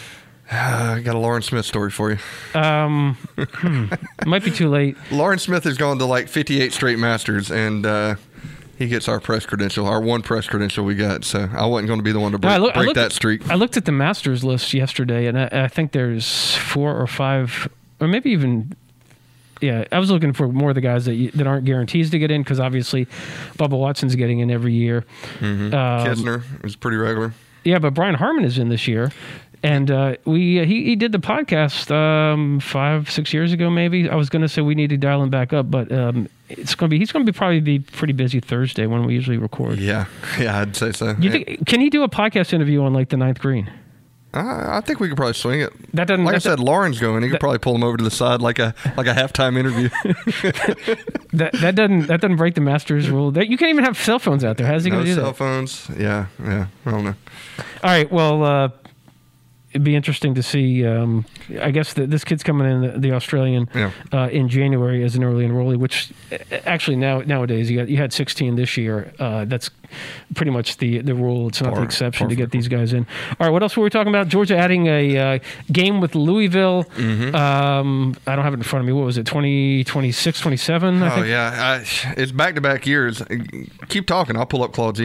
Uh, 0.51 0.95
I 0.97 1.01
got 1.01 1.17
a 1.17 1.19
Loran 1.19 1.43
Smith 1.43 1.65
story 1.67 1.91
for 1.91 2.11
you. 2.13 2.19
Um, 2.55 3.17
hmm, 3.37 3.87
might 4.29 4.45
be 4.45 4.51
too 4.53 4.69
late. 4.69 4.97
Loran 5.11 5.41
Smith 5.41 5.65
has 5.65 5.77
gone 5.77 5.99
to 5.99 6.05
like 6.05 6.29
58 6.29 6.73
straight 6.73 6.99
Masters, 7.01 7.51
and 7.51 7.85
uh, 7.85 8.15
he 8.79 8.87
gets 8.87 9.09
our 9.09 9.19
press 9.19 9.45
credential, 9.45 9.87
our 9.87 10.01
one 10.01 10.23
press 10.23 10.47
credential 10.47 10.85
we 10.85 10.95
got. 10.95 11.25
So 11.25 11.49
I 11.53 11.67
wasn't 11.67 11.89
going 11.89 11.99
to 11.99 12.05
be 12.05 12.13
the 12.13 12.21
one 12.21 12.31
to 12.33 12.39
break, 12.39 12.53
I 12.53 12.59
look- 12.59 12.75
break 12.75 12.95
that 12.95 13.07
at- 13.07 13.13
streak. 13.13 13.49
I 13.51 13.55
looked 13.57 13.77
at 13.77 13.87
the 13.87 13.93
Masters 13.93 14.45
list 14.45 14.73
yesterday, 14.73 15.27
and 15.27 15.37
I, 15.39 15.49
I 15.65 15.69
think 15.69 15.91
there's 15.93 16.55
four 16.57 16.97
or 16.97 17.07
five, 17.09 17.69
or 18.01 18.07
maybe 18.07 18.31
even. 18.31 18.75
Yeah, 19.61 19.85
I 19.91 19.99
was 19.99 20.11
looking 20.11 20.33
for 20.33 20.49
more 20.49 20.71
of 20.71 20.75
the 20.75 20.81
guys 20.81 21.07
that 21.07 21.15
you, 21.15 21.31
that 21.33 21.47
aren't 21.47 21.65
guarantees 21.65 22.11
to 22.11 22.19
get 22.19 22.31
in 22.31 22.43
because 22.43 22.61
obviously, 22.61 23.07
Bubba 23.59 23.79
Watson's 23.79 24.15
getting 24.15 24.41
in 24.41 24.51
every 24.51 24.75
year. 24.75 25.05
Um, 25.41 25.71
Kisner 25.73 26.43
is 26.65 26.77
pretty 26.77 26.97
regular. 26.99 27.33
Yeah, 27.65 27.79
but 27.79 27.95
Brian 27.95 28.15
Harman 28.15 28.45
is 28.45 28.59
in 28.59 28.69
this 28.69 28.87
year, 28.87 29.11
And 29.63 29.91
uh, 29.91 30.17
we 30.25 30.65
he, 30.65 30.85
he 30.85 30.95
did 30.97 31.11
the 31.13 31.19
podcast 31.19 31.91
um, 31.91 32.61
five 32.61 33.11
six 33.11 33.33
years 33.33 33.53
ago 33.53 33.71
maybe. 33.71 34.09
I 34.09 34.15
was 34.15 34.29
going 34.29 34.43
to 34.43 34.49
say 34.49 34.63
we 34.63 34.75
need 34.75 34.91
to 34.91 34.97
dial 34.97 35.23
him 35.23 35.31
back 35.31 35.53
up, 35.53 35.71
but 35.71 35.91
um, 35.91 36.29
it's 36.49 36.75
going 36.77 36.89
to 36.89 36.95
be 36.95 36.99
he's 36.99 37.11
going 37.11 37.25
to 37.27 37.33
be 37.33 37.37
probably 37.37 37.61
be 37.61 37.79
pretty 37.81 38.13
busy 38.13 38.39
Thursday 38.41 38.87
when 38.87 39.05
we 39.05 39.15
usually 39.15 39.39
record. 39.39 39.79
Yeah, 39.79 40.05
yeah, 40.39 40.61
I'd 40.61 40.77
say 40.77 40.93
so. 40.93 41.17
You 41.19 41.31
think 41.33 41.67
can 41.67 41.81
he 41.81 41.91
do 41.91 42.03
a 42.05 42.09
podcast 42.09 42.53
interview 42.53 42.83
on 42.83 42.93
like 42.93 43.09
the 43.09 43.17
ninth 43.17 43.41
green? 43.41 43.71
I, 44.35 44.79
I 44.79 44.81
think 44.83 45.01
we 45.01 45.09
could 45.09 45.17
probably 45.17 45.35
swing 45.35 45.61
it. 45.61 45.73
That 45.95 46.09
doesn't. 46.09 46.25
Like 46.25 46.35
I 46.35 46.39
said, 46.39 46.59
Loran's 46.59 46.99
going. 46.99 47.23
He 47.23 47.31
could 47.31 47.41
probably 47.41 47.59
pull 47.59 47.75
him 47.75 47.83
over 47.83 47.97
to 47.97 48.05
the 48.05 48.11
side 48.11 48.41
like 48.41 48.59
a 48.59 48.75
like 48.97 49.07
a 49.07 49.15
halftime 49.15 49.57
interview. 49.57 49.89
that 51.33 51.53
that 51.55 51.75
doesn't 51.75 52.07
that 52.07 52.21
doesn't 52.21 52.37
break 52.37 52.55
the 52.55 52.61
Masters 52.61 53.09
rule. 53.09 53.31
That 53.31 53.49
you 53.49 53.57
can't 53.57 53.71
even 53.71 53.85
have 53.85 53.97
cell 53.97 54.19
phones 54.19 54.45
out 54.45 54.57
there. 54.59 54.67
How's 54.67 54.85
he 54.85 54.91
no 54.91 54.97
going 54.97 55.07
to 55.07 55.11
do 55.11 55.15
cell 55.15 55.25
that? 55.33 55.37
Cell 55.37 55.47
phones. 55.47 55.91
Yeah, 55.99 56.27
yeah. 56.43 56.67
I 56.85 56.91
don't 56.91 57.05
know. 57.05 57.15
All 57.83 57.91
right. 57.91 58.11
Well, 58.11 58.43
uh, 58.43 58.69
it'd 59.77 59.85
be 59.85 59.95
interesting 59.95 60.35
to 60.35 60.43
see. 60.43 60.85
Um, 60.87 61.25
I 61.61 61.71
guess 61.71 61.93
that 61.95 62.11
this 62.11 62.25
kid's 62.25 62.43
coming 62.43 62.71
in 62.71 62.81
the, 62.81 62.99
the 62.99 63.13
Australian 63.13 63.69
Yeah. 63.75 63.91
uh, 64.13 64.29
in 64.29 64.49
January 64.49 65.05
as 65.05 65.15
an 65.17 65.23
early 65.23 65.47
enrollee, 65.47 65.77
which 65.77 66.11
actually 66.65 66.97
now 66.97 67.21
nowadays 67.21 67.71
you 67.71 67.79
got 67.79 67.89
you 67.89 67.99
had 67.99 68.13
16 68.13 68.57
this 68.57 68.77
year. 68.77 69.13
Uh, 69.19 69.45
that's 69.45 69.71
pretty 70.35 70.51
much 70.51 70.79
the 70.79 71.01
the 71.01 71.15
rule. 71.15 71.49
It's 71.49 71.61
not 71.61 71.75
the 71.75 71.83
exception 71.83 72.29
to 72.29 72.35
get 72.35 72.51
these 72.51 72.69
guys 72.69 72.93
in. 72.93 73.07
All 73.39 73.47
right. 73.47 73.51
What 73.51 73.63
else 73.63 73.77
were 73.77 73.85
we 73.85 73.91
talking 73.91 74.09
about? 74.13 74.29
Georgia 74.29 74.57
adding 74.57 74.87
a 74.87 75.17
uh, 75.19 75.39
game 75.71 76.01
with 76.01 76.15
Louisville. 76.15 76.85
Mm-hmm. 76.97 77.35
Um, 77.35 78.17
I 78.27 78.35
don't 78.35 78.45
have 78.45 78.55
it 78.55 78.59
in 78.59 78.63
front 78.63 78.81
of 78.83 78.87
me. 78.87 78.93
What 78.93 79.05
was 79.05 79.19
it? 79.19 79.27
20, 79.27 79.85
26, 79.85 80.41
27? 80.41 81.03
I 81.03 81.21
Oh 81.21 81.23
yeah, 81.23 81.81
I, 81.81 82.13
it's 82.21 82.33
back 82.33 82.55
to 82.57 82.61
back 82.61 82.87
years. 82.87 83.23
Keep 83.89 84.07
talking. 84.07 84.37
I'll 84.37 84.47
pull 84.47 84.63
up 84.63 84.73
Claude's 84.73 85.01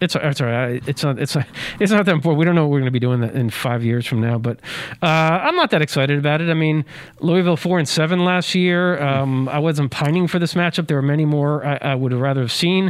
It's 0.00 0.14
it's 0.16 0.40
all 0.40 0.46
right. 0.46 0.82
It's 0.86 1.02
not 1.02 1.18
it's 1.18 1.34
not 1.34 1.46
it's 1.80 1.90
not 1.92 2.04
that 2.06 2.12
important. 2.12 2.38
We 2.38 2.44
don't 2.44 2.54
know 2.54 2.62
what 2.64 2.70
we're 2.72 2.78
going 2.80 2.86
to 2.86 2.90
be 2.92 3.00
doing 3.00 3.20
that 3.20 3.34
in 3.34 3.50
five 3.50 3.84
years 3.84 4.06
from 4.06 4.20
now, 4.20 4.38
but 4.38 4.60
uh, 5.02 5.06
I'm 5.06 5.56
not 5.56 5.70
that 5.70 5.82
excited 5.82 6.18
about 6.18 6.40
it. 6.40 6.48
I 6.50 6.54
mean, 6.54 6.84
Louisville 7.20 7.56
four 7.56 7.78
and 7.78 7.88
seven 7.88 8.24
last 8.24 8.54
year. 8.54 9.00
Um, 9.02 9.48
I 9.48 9.58
wasn't 9.58 9.90
pining 9.90 10.26
for 10.28 10.38
this 10.38 10.54
matchup. 10.54 10.86
There 10.88 10.96
were 10.96 11.02
many 11.02 11.24
more 11.24 11.64
I, 11.64 11.78
I 11.82 11.94
would 11.94 12.12
have 12.12 12.20
rather 12.20 12.40
have 12.42 12.52
seen. 12.52 12.86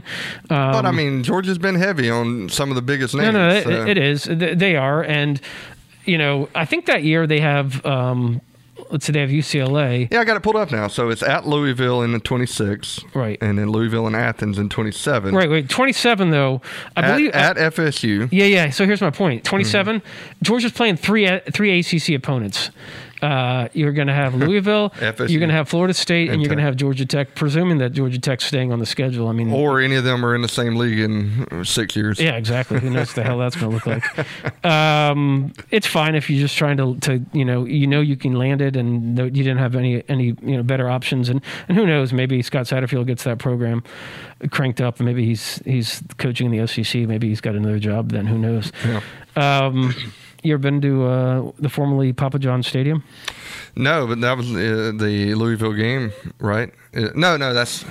Um, 0.51 0.73
But 0.73 0.87
I 0.87 0.91
mean, 0.91 1.23
Georgia's 1.23 1.59
been 1.59 1.75
heavy 1.77 2.11
on 2.11 2.49
some 2.49 2.71
of 2.71 2.75
the 2.77 2.83
biggest 2.83 3.15
no, 3.15 3.23
names. 3.31 3.35
no, 3.35 3.49
it, 3.49 3.65
so- 3.65 3.87
it 3.87 3.99
is. 3.99 4.25
They 4.25 4.55
they 4.55 4.77
are, 4.77 5.03
and 5.03 5.41
you 6.05 6.19
know, 6.19 6.49
I 6.55 6.65
think 6.65 6.87
that 6.87 7.05
year 7.05 7.27
they 7.27 7.41
have. 7.41 7.85
Um, 7.87 8.41
they 8.91 9.21
have 9.21 9.31
UCLA. 9.31 10.09
Yeah, 10.11 10.21
I 10.21 10.25
got 10.25 10.37
it 10.37 10.43
pulled 10.43 10.57
up 10.57 10.71
now. 10.73 10.89
So 10.89 11.09
it's 11.11 11.23
at 11.23 11.47
Louisville 11.47 12.03
in 12.03 12.13
the 12.13 12.19
26, 12.19 13.01
Right. 13.15 13.39
and 13.41 13.59
then 13.59 13.71
Louisville 13.71 14.07
and 14.07 14.17
Athens 14.17 14.59
in 14.59 14.69
27. 14.69 15.35
Right, 15.35 15.49
wait, 15.51 15.69
27 15.69 16.31
though. 16.31 16.61
I 16.97 17.01
At, 17.03 17.17
believe 17.17 17.31
at 17.33 17.57
FSU. 17.57 18.29
Yeah, 18.33 18.45
yeah. 18.47 18.71
So 18.71 18.85
here's 18.87 19.01
my 19.01 19.11
point. 19.11 19.45
27. 19.45 20.01
Mm-hmm. 20.01 20.07
Georgia's 20.43 20.73
playing 20.73 20.97
three 20.97 21.41
three 21.53 21.79
ACC 21.81 22.11
opponents. 22.11 22.71
Uh, 23.23 23.69
you're 23.73 23.93
going 23.93 24.09
to 24.09 24.13
have 24.13 24.35
Louisville. 24.35 24.93
You're 25.01 25.39
going 25.39 25.49
to 25.49 25.55
have 25.55 25.69
Florida 25.69 25.95
State, 25.95 26.25
and, 26.29 26.35
And 26.35 26.43
you're 26.43 26.49
going 26.49 26.59
to 26.59 26.65
have 26.65 26.77
Georgia 26.77 27.07
Tech. 27.07 27.35
Presuming 27.37 27.79
that 27.79 27.91
Georgia 27.93 28.19
Tech's 28.19 28.45
staying 28.45 28.73
on 28.73 28.81
the 28.81 28.87
schedule. 28.87 29.29
I 29.29 29.33
mean, 29.33 29.53
Or 29.53 29.81
any 29.81 29.95
of 29.95 30.03
them 30.05 30.25
are 30.27 30.35
in 30.35 30.43
the 30.43 30.49
same 30.49 30.75
league 30.77 30.99
in 30.99 31.65
six 31.65 31.95
years. 31.95 32.19
yeah, 32.21 32.33
exactly. 32.37 32.81
Who 32.81 32.91
knows 32.91 33.09
what 33.09 33.17
the 33.17 33.23
hell 33.23 33.39
that's 33.39 33.55
going 33.57 33.71
to 33.71 33.75
look 33.77 33.87
like? 33.87 34.65
Um, 34.65 35.53
it's 35.71 35.87
fine 35.87 36.15
if 36.15 36.29
you're 36.29 36.41
just 36.41 36.57
trying 36.57 36.77
to, 36.79 36.97
to, 37.01 37.25
you 37.33 37.45
know, 37.45 37.65
you 37.65 37.87
know 37.87 38.01
you 38.01 38.17
can 38.17 38.33
land 38.35 38.61
it, 38.61 38.77
and 38.77 39.17
you 39.19 39.31
didn't 39.31 39.59
have 39.59 39.77
any 39.77 40.03
any 40.09 40.35
you 40.43 40.57
know 40.57 40.63
better 40.63 40.89
options, 40.91 41.29
and 41.29 41.41
and 41.69 41.77
who 41.79 41.87
knows, 41.87 42.13
maybe 42.13 42.43
Scott 42.43 42.67
Satterfield 42.67 43.07
gets 43.07 43.25
that 43.25 43.39
program 43.39 43.83
cranked 44.51 44.81
up, 44.81 44.99
and 44.99 45.07
maybe 45.07 45.25
he's 45.25 45.57
he's 45.65 46.03
coaching 46.19 46.53
in 46.53 46.59
the 46.59 46.67
SEC, 46.67 47.03
maybe 47.03 47.29
he's 47.29 47.41
got 47.41 47.55
another 47.55 47.79
job. 47.79 48.11
Then 48.11 48.27
who 48.27 48.39
knows? 48.39 48.73
Yeah. 48.85 49.01
Um, 49.37 49.95
you 50.43 50.55
ever 50.55 50.61
been 50.61 50.81
to 50.83 51.05
uh, 51.07 51.53
the 51.59 51.69
formerly 51.69 52.13
Papa 52.13 52.39
John 52.39 52.63
Stadium? 52.63 53.05
No, 53.77 54.07
but 54.07 54.21
that 54.21 54.37
was 54.37 54.51
uh, 54.51 54.93
the 54.97 55.35
Louisville 55.35 55.73
game, 55.73 56.13
right? 56.39 56.71
Uh, 56.95 57.09
no, 57.15 57.37
no, 57.37 57.55
that's. 57.55 57.85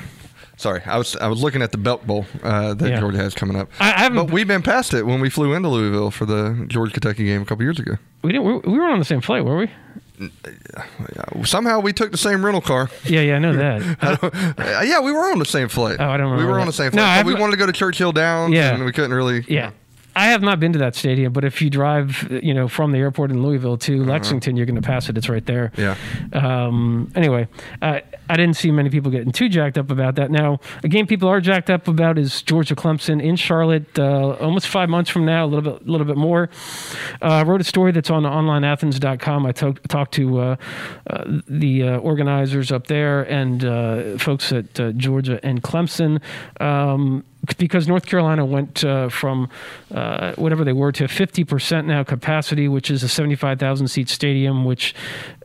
Sorry, 0.58 0.82
I 0.86 0.98
was 1.00 1.16
I 1.16 1.28
was 1.28 1.42
looking 1.42 1.64
at 1.64 1.72
the 1.72 1.80
Belk 1.80 2.06
Bowl 2.06 2.26
uh, 2.44 2.76
that 2.76 2.88
Yeah. 2.90 3.00
Georgia 3.00 3.18
has 3.18 3.34
coming 3.34 3.56
up. 3.58 3.68
I, 3.80 3.94
I 3.94 4.00
haven't. 4.00 4.18
But 4.28 4.32
we've 4.32 4.48
been 4.48 4.62
past 4.62 4.94
it 4.94 5.08
when 5.08 5.20
we 5.20 5.30
flew 5.32 5.54
into 5.54 5.70
Louisville 5.70 6.12
for 6.12 6.26
the 6.28 6.66
Georgia 6.68 6.94
Kentucky 6.94 7.26
game 7.26 7.42
a 7.42 7.46
couple 7.46 7.64
years 7.64 7.80
ago. 7.80 7.94
we 8.22 8.32
didn't. 8.32 8.46
We, 8.46 8.72
we 8.72 8.78
were 8.78 8.86
on 8.86 9.00
the 9.00 9.06
same 9.06 9.22
flight, 9.22 9.44
were 9.44 9.58
we? 9.58 9.72
Somehow 11.46 11.80
we 11.80 11.94
took 11.94 12.12
the 12.12 12.18
same 12.18 12.46
rental 12.46 12.62
car. 12.62 12.90
Yeah, 13.06 13.22
yeah, 13.22 13.36
I 13.38 13.40
know 13.40 13.54
that. 13.56 13.82
Uh, 14.62 14.82
yeah, 14.86 15.00
we 15.00 15.12
were 15.12 15.32
on 15.32 15.40
the 15.40 15.46
same 15.46 15.68
flight. 15.68 15.98
Oh, 16.00 16.06
I 16.10 16.18
don't 16.18 16.28
remember. 16.32 16.46
We 16.46 16.52
were 16.52 16.60
on 16.60 16.68
the 16.68 16.74
same 16.74 16.92
flight. 16.92 17.04
I 17.04 17.24
but 17.24 17.34
we 17.34 17.40
wanted 17.40 17.52
to 17.54 17.58
go 17.58 17.66
to 17.66 17.72
Churchill 17.74 18.12
Downs, 18.12 18.54
Yeah. 18.54 18.74
and 18.76 18.86
we 18.86 18.92
couldn't 18.92 19.14
really. 19.14 19.44
yeah. 19.48 19.72
I 20.16 20.28
have 20.28 20.42
not 20.42 20.60
been 20.60 20.74
to 20.74 20.80
that 20.80 20.96
stadium, 20.96 21.32
but 21.32 21.46
if 21.46 21.62
you 21.62 21.70
drive, 21.70 22.28
you 22.44 22.54
know, 22.54 22.68
from 22.68 22.92
the 22.92 22.98
airport 22.98 23.32
in 23.32 23.42
Louisville 23.42 23.78
to 23.78 24.04
Lexington, 24.04 24.58
you're 24.58 24.66
going 24.66 24.76
to 24.76 24.82
pass 24.82 25.10
it. 25.10 25.18
It's 25.18 25.30
right 25.30 25.46
there. 25.46 25.72
Yeah. 25.78 25.96
Um, 26.34 27.12
anyway, 27.16 27.48
uh, 27.82 28.02
I 28.30 28.36
didn't 28.36 28.56
see 28.56 28.72
many 28.72 28.90
people 28.90 29.10
getting 29.12 29.32
too 29.32 29.48
jacked 29.48 29.78
up 29.78 29.90
about 29.90 30.16
that. 30.16 30.30
Now, 30.32 30.60
a 30.84 30.88
game 30.88 31.08
people 31.08 31.30
are 31.30 31.40
jacked 31.40 31.70
up 31.70 31.88
about 31.88 32.18
is 32.18 32.42
Georgia 32.42 32.76
Clemson 32.76 33.22
in 33.22 33.36
Charlotte, 33.36 33.98
uh, 33.98 34.32
almost 34.40 34.68
five 34.68 34.90
months 34.90 35.10
from 35.10 35.26
now, 35.26 35.46
a 35.46 35.48
little 35.48 35.74
bit, 35.74 35.88
a 35.88 35.92
little 35.92 36.08
bit 36.08 36.18
more. 36.18 36.50
Uh, 37.22 37.26
I 37.26 37.44
wrote 37.44 37.62
a 37.62 37.66
story 37.66 37.92
that's 37.92 38.10
on 38.10 38.24
onlineathens.com. 38.24 39.46
I 39.46 39.52
talk, 39.52 39.82
talked 39.88 40.14
to 40.16 40.40
uh, 40.40 40.56
uh, 41.10 41.24
the 41.48 41.84
uh, 41.84 41.98
organizers 41.98 42.72
up 42.72 42.88
there 42.88 43.24
and 43.24 43.64
uh, 43.64 44.18
folks 44.18 44.52
at 44.52 44.80
uh, 44.80 44.92
Georgia 44.92 45.40
and 45.44 45.64
Clemson. 45.64 46.22
Um, 46.60 47.24
because 47.58 47.88
North 47.88 48.06
Carolina 48.06 48.46
went 48.46 48.84
uh, 48.84 49.10
from 49.10 49.50
uh, 49.94 50.34
whatever 50.34 50.64
they 50.64 50.74
were 50.74 50.92
to 50.92 51.06
50% 51.06 51.86
now 51.86 52.04
capacity, 52.04 52.68
which 52.68 52.92
is 52.92 53.02
a 53.04 53.10
75,000 53.10 53.88
seat 53.88 54.10
stadium. 54.10 54.64
Which, 54.64 54.94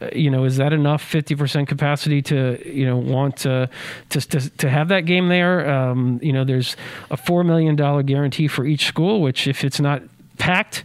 uh, 0.00 0.08
you 0.14 0.30
know, 0.30 0.44
is 0.44 0.58
that 0.58 0.72
enough? 0.72 1.02
50% 1.10 1.66
capacity 1.66 2.20
to 2.22 2.60
you 2.66 2.84
know 2.84 2.96
want 2.96 3.38
to 3.38 3.68
to 4.10 4.20
to, 4.20 4.50
to 4.58 4.68
have 4.68 4.88
that 4.88 5.06
game 5.06 5.28
there? 5.28 5.68
Um, 5.68 6.20
you 6.22 6.32
know, 6.32 6.44
there's 6.44 6.76
a 7.10 7.16
four 7.16 7.44
million 7.44 7.76
dollar 7.76 8.02
guarantee 8.02 8.48
for 8.48 8.64
each 8.64 8.86
school, 8.86 9.22
which 9.22 9.46
if 9.46 9.64
it's 9.64 9.80
not 9.80 10.02
packed. 10.38 10.84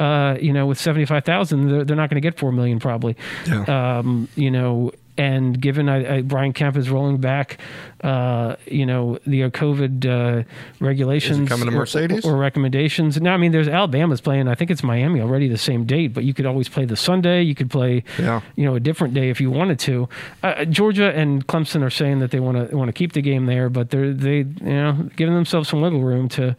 Uh, 0.00 0.36
you 0.40 0.52
know, 0.52 0.64
with 0.64 0.78
seventy-five 0.78 1.24
thousand, 1.24 1.68
they're, 1.68 1.84
they're 1.84 1.96
not 1.96 2.08
going 2.08 2.20
to 2.22 2.26
get 2.26 2.38
four 2.38 2.52
million 2.52 2.78
probably. 2.78 3.16
Yeah. 3.48 3.98
Um, 3.98 4.28
you 4.36 4.48
know, 4.48 4.92
and 5.18 5.60
given 5.60 5.88
I, 5.88 6.18
I, 6.18 6.22
Brian 6.22 6.52
Kemp 6.52 6.76
is 6.76 6.88
rolling 6.88 7.18
back, 7.18 7.58
uh, 8.04 8.54
you 8.66 8.86
know, 8.86 9.18
the 9.26 9.42
uh, 9.42 9.50
COVID 9.50 10.06
uh, 10.06 10.44
regulations 10.78 11.48
coming 11.48 11.68
to 11.68 11.74
or- 11.74 11.80
Mercedes? 11.80 12.24
or, 12.24 12.36
recommendations. 12.36 13.20
No, 13.20 13.32
I 13.32 13.36
mean, 13.36 13.50
there's 13.50 13.66
Alabama's 13.66 14.20
playing. 14.20 14.46
I 14.46 14.54
think 14.54 14.70
it's 14.70 14.84
Miami 14.84 15.20
already 15.20 15.48
the 15.48 15.58
same 15.58 15.84
date, 15.84 16.14
but 16.14 16.22
you 16.22 16.32
could 16.32 16.46
always 16.46 16.68
play 16.68 16.84
the 16.84 16.96
Sunday. 16.96 17.42
You 17.42 17.56
could 17.56 17.68
play, 17.68 18.04
Yeah. 18.16 18.42
you 18.54 18.64
know, 18.64 18.76
a 18.76 18.80
different 18.80 19.12
day 19.12 19.28
if 19.28 19.40
you 19.40 19.50
wanted 19.50 19.80
to. 19.80 20.08
Uh, 20.44 20.64
Georgia 20.66 21.12
and 21.12 21.44
Clemson 21.48 21.82
are 21.82 21.90
saying 21.90 22.20
that 22.20 22.30
they 22.30 22.38
want 22.38 22.70
to 22.70 22.76
want 22.76 22.88
to 22.88 22.92
keep 22.92 23.12
the 23.12 23.22
game 23.22 23.46
there, 23.46 23.68
but 23.68 23.90
they're 23.90 24.12
they 24.12 24.36
you 24.38 24.46
know 24.60 25.08
giving 25.16 25.34
themselves 25.34 25.68
some 25.68 25.80
wiggle 25.80 26.00
room 26.02 26.28
to, 26.28 26.54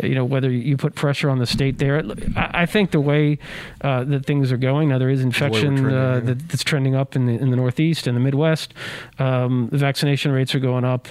you 0.00 0.14
know, 0.14 0.24
whether 0.24 0.50
you 0.50 0.76
put 0.76 0.94
pressure 0.94 1.28
on 1.28 1.38
the 1.38 1.46
state 1.46 1.78
there. 1.78 2.04
I, 2.36 2.62
I 2.62 2.66
think 2.66 2.92
the 2.92 3.00
way 3.00 3.38
uh, 3.80 4.04
that 4.04 4.24
things 4.26 4.52
are 4.52 4.56
going 4.56 4.90
now, 4.90 4.98
there 4.98 5.10
is 5.10 5.22
infection 5.22 5.76
trending, 5.76 5.86
uh, 5.86 6.14
yeah. 6.14 6.20
that, 6.20 6.48
that's 6.48 6.62
trending 6.62 6.94
up 6.94 7.16
in 7.16 7.26
the 7.26 7.32
in 7.32 7.50
the 7.50 7.56
Northeast 7.56 7.95
and 8.04 8.16
the 8.16 8.20
Midwest. 8.20 8.74
Um, 9.20 9.68
the 9.70 9.78
vaccination 9.78 10.32
rates 10.32 10.56
are 10.56 10.58
going 10.58 10.84
up, 10.84 11.06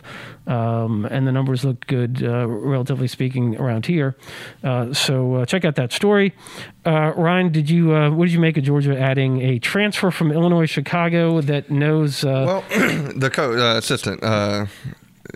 um, 0.46 1.06
and 1.06 1.26
the 1.26 1.32
numbers 1.32 1.64
look 1.64 1.88
good, 1.88 2.22
uh, 2.22 2.46
relatively 2.48 3.08
speaking, 3.08 3.56
around 3.56 3.86
here. 3.86 4.18
Uh, 4.62 4.94
so 4.94 5.36
uh, 5.36 5.46
check 5.46 5.64
out 5.64 5.76
that 5.76 5.94
story. 5.94 6.34
Uh, 6.86 7.14
Ryan, 7.16 7.52
did 7.52 7.70
you 7.70 7.96
uh, 7.96 8.10
what 8.12 8.26
did 8.26 8.34
you 8.34 8.40
make 8.42 8.58
of 8.58 8.66
Georgia 8.66 9.00
adding 9.00 9.42
a 9.42 9.60
transfer 9.60 10.12
from 10.12 10.34
Illinois 10.34 10.66
Chicago 10.66 11.40
that 11.40 11.72
knows? 11.72 12.26
Uh, 12.26 12.44
Well, 12.46 12.64
the 13.16 13.30
co 13.32 13.54
uh, 13.58 13.78
assistant, 13.78 14.22
uh, 14.22 14.66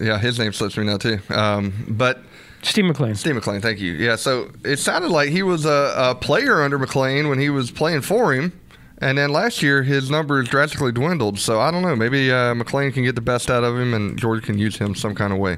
yeah, 0.02 0.18
his 0.20 0.38
name 0.38 0.52
slips 0.52 0.76
me 0.78 0.84
now 0.84 0.98
too. 0.98 1.20
Um, 1.30 1.86
but 1.88 2.20
Steve 2.62 2.84
McClain. 2.84 3.16
Steve 3.16 3.36
McClain, 3.36 3.62
thank 3.62 3.80
you. 3.80 3.94
Yeah, 3.94 4.18
so 4.18 4.52
it 4.66 4.80
sounded 4.80 5.12
like 5.12 5.30
he 5.30 5.44
was 5.44 5.64
a, 5.66 5.94
a 5.96 6.16
player 6.16 6.62
under 6.62 6.78
McClain 6.78 7.30
when 7.30 7.40
he 7.40 7.50
was 7.50 7.72
playing 7.72 8.02
for 8.02 8.34
him. 8.34 8.59
And 9.02 9.18
then 9.18 9.32
last 9.32 9.62
year, 9.64 9.84
his 9.84 10.10
numbers 10.10 10.50
drastically 10.50 10.92
dwindled. 10.92 11.40
So 11.40 11.60
I 11.60 11.72
don't 11.72 11.82
know. 11.82 11.96
Maybe 11.96 12.32
uh, 12.32 12.54
McClain 12.54 12.94
can 12.94 13.04
get 13.04 13.16
the 13.16 13.22
best 13.22 13.50
out 13.50 13.64
of 13.64 13.78
him, 13.78 13.94
and 13.94 14.18
Georgia 14.20 14.46
can 14.46 14.58
use 14.58 14.78
him 14.78 14.96
some 14.96 15.16
kind 15.16 15.32
of 15.32 15.40
way. 15.40 15.58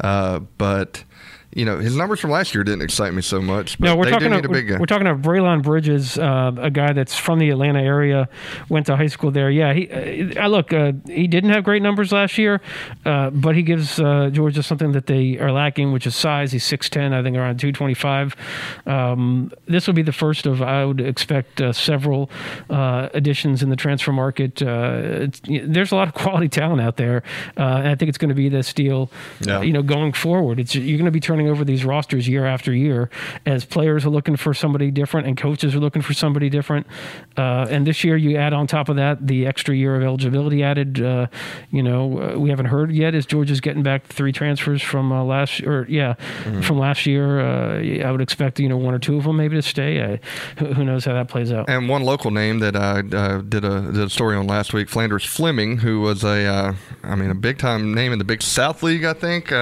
Uh, 0.00 0.40
but 0.56 1.04
you 1.52 1.64
know, 1.64 1.78
his 1.78 1.96
numbers 1.96 2.20
from 2.20 2.30
last 2.30 2.54
year 2.54 2.62
didn't 2.62 2.82
excite 2.82 3.14
me 3.14 3.22
so 3.22 3.40
much. 3.40 3.78
But 3.78 3.86
No, 3.86 3.96
we're 3.96 4.04
they 4.04 4.10
talking. 4.10 4.26
About, 4.28 4.44
a 4.44 4.48
big 4.48 4.68
guy. 4.68 4.74
we're, 4.74 4.80
we're 4.80 4.86
talking 4.86 5.06
about 5.06 5.22
Braelen 5.22 5.62
Bridges, 5.62 6.18
uh, 6.18 6.52
a 6.58 6.70
guy 6.70 6.92
that's 6.92 7.16
from 7.16 7.38
the 7.38 7.50
Atlanta 7.50 7.80
area, 7.80 8.28
went 8.68 8.86
to 8.86 8.96
high 8.96 9.06
school 9.06 9.30
there. 9.30 9.50
Yeah, 9.50 9.72
he. 9.72 10.36
Uh, 10.36 10.48
look, 10.48 10.72
uh, 10.72 10.92
he 11.06 11.26
didn't 11.26 11.50
have 11.50 11.64
great 11.64 11.82
numbers 11.82 12.12
last 12.12 12.36
year, 12.36 12.60
uh, 13.06 13.30
but 13.30 13.56
he 13.56 13.62
gives 13.62 13.98
uh, 13.98 14.28
Georgia 14.30 14.62
something 14.62 14.92
that 14.92 15.06
they 15.06 15.38
are 15.38 15.50
lacking, 15.50 15.92
which 15.92 16.06
is 16.06 16.14
size. 16.14 16.52
He's 16.52 16.64
six 16.64 16.90
ten, 16.90 17.12
I 17.12 17.22
think, 17.22 17.36
around 17.36 17.58
two 17.58 17.72
twenty 17.72 17.94
five. 17.94 18.36
Um, 18.86 19.50
this 19.66 19.86
will 19.86 19.94
be 19.94 20.02
the 20.02 20.12
first 20.12 20.46
of 20.46 20.60
I 20.60 20.84
would 20.84 21.00
expect 21.00 21.60
uh, 21.60 21.72
several 21.72 22.30
uh, 22.68 23.08
additions 23.14 23.62
in 23.62 23.70
the 23.70 23.76
transfer 23.76 24.12
market. 24.12 24.60
Uh, 24.60 25.28
there's 25.46 25.92
a 25.92 25.96
lot 25.96 26.08
of 26.08 26.14
quality 26.14 26.48
talent 26.48 26.82
out 26.82 26.98
there, 26.98 27.22
uh, 27.56 27.62
and 27.62 27.88
I 27.88 27.94
think 27.94 28.10
it's 28.10 28.18
going 28.18 28.28
to 28.28 28.34
be 28.34 28.48
this 28.48 28.72
deal. 28.72 29.10
Yeah. 29.40 29.62
you 29.62 29.72
know, 29.72 29.82
going 29.82 30.12
forward, 30.12 30.60
it's 30.60 30.74
you're 30.74 30.98
going 30.98 31.06
to 31.06 31.10
be 31.10 31.20
turning 31.20 31.37
turning 31.38 31.50
over 31.52 31.64
these 31.64 31.84
rosters 31.84 32.26
year 32.26 32.46
after 32.46 32.74
year 32.74 33.08
as 33.46 33.64
players 33.64 34.04
are 34.04 34.10
looking 34.10 34.34
for 34.34 34.52
somebody 34.52 34.90
different 34.90 35.24
and 35.24 35.36
coaches 35.36 35.72
are 35.72 35.78
looking 35.78 36.02
for 36.02 36.12
somebody 36.12 36.50
different. 36.50 36.84
Uh, 37.36 37.64
and 37.70 37.86
this 37.86 38.02
year, 38.02 38.16
you 38.16 38.36
add 38.36 38.52
on 38.52 38.66
top 38.66 38.88
of 38.88 38.96
that 38.96 39.24
the 39.24 39.46
extra 39.46 39.74
year 39.74 39.94
of 39.94 40.02
eligibility 40.02 40.64
added. 40.64 41.00
Uh, 41.00 41.28
you 41.70 41.80
know, 41.80 42.34
uh, 42.34 42.38
we 42.38 42.50
haven't 42.50 42.66
heard 42.66 42.90
yet 42.90 43.14
is 43.14 43.24
Georgia's 43.24 43.60
getting 43.60 43.84
back 43.84 44.04
three 44.06 44.32
transfers 44.32 44.82
from 44.82 45.12
uh, 45.12 45.22
last 45.22 45.62
or 45.62 45.86
yeah 45.88 46.14
Mm-hmm. 46.18 46.62
from 46.62 46.78
last 46.78 47.06
year. 47.06 47.40
Uh, 47.40 48.06
I 48.06 48.10
would 48.10 48.20
expect 48.20 48.58
you 48.58 48.68
know 48.68 48.76
one 48.76 48.94
or 48.94 48.98
two 48.98 49.16
of 49.16 49.24
them 49.24 49.36
maybe 49.36 49.56
to 49.56 49.62
stay. 49.62 50.18
Who, 50.58 50.84
knows 50.84 51.04
how 51.04 51.12
that 51.12 51.28
plays 51.28 51.52
out? 51.52 51.68
And 51.68 51.88
one 51.88 52.02
local 52.02 52.30
name 52.30 52.60
that 52.60 52.74
I 52.74 53.00
uh, 53.00 53.42
did 53.42 53.64
a 53.64 53.82
did 53.92 54.04
a 54.04 54.08
story 54.08 54.36
on 54.36 54.46
last 54.46 54.72
week, 54.72 54.88
Flanders 54.88 55.24
Fleming, 55.24 55.78
who 55.78 56.00
was 56.00 56.24
a, 56.24 56.44
uh, 56.46 56.74
I 57.02 57.14
mean, 57.14 57.30
a 57.30 57.34
big 57.34 57.58
time 57.58 57.92
name 57.92 58.12
in 58.12 58.18
the 58.18 58.24
Big 58.24 58.42
South 58.42 58.82
League. 58.82 59.04
I 59.04 59.12
think. 59.12 59.52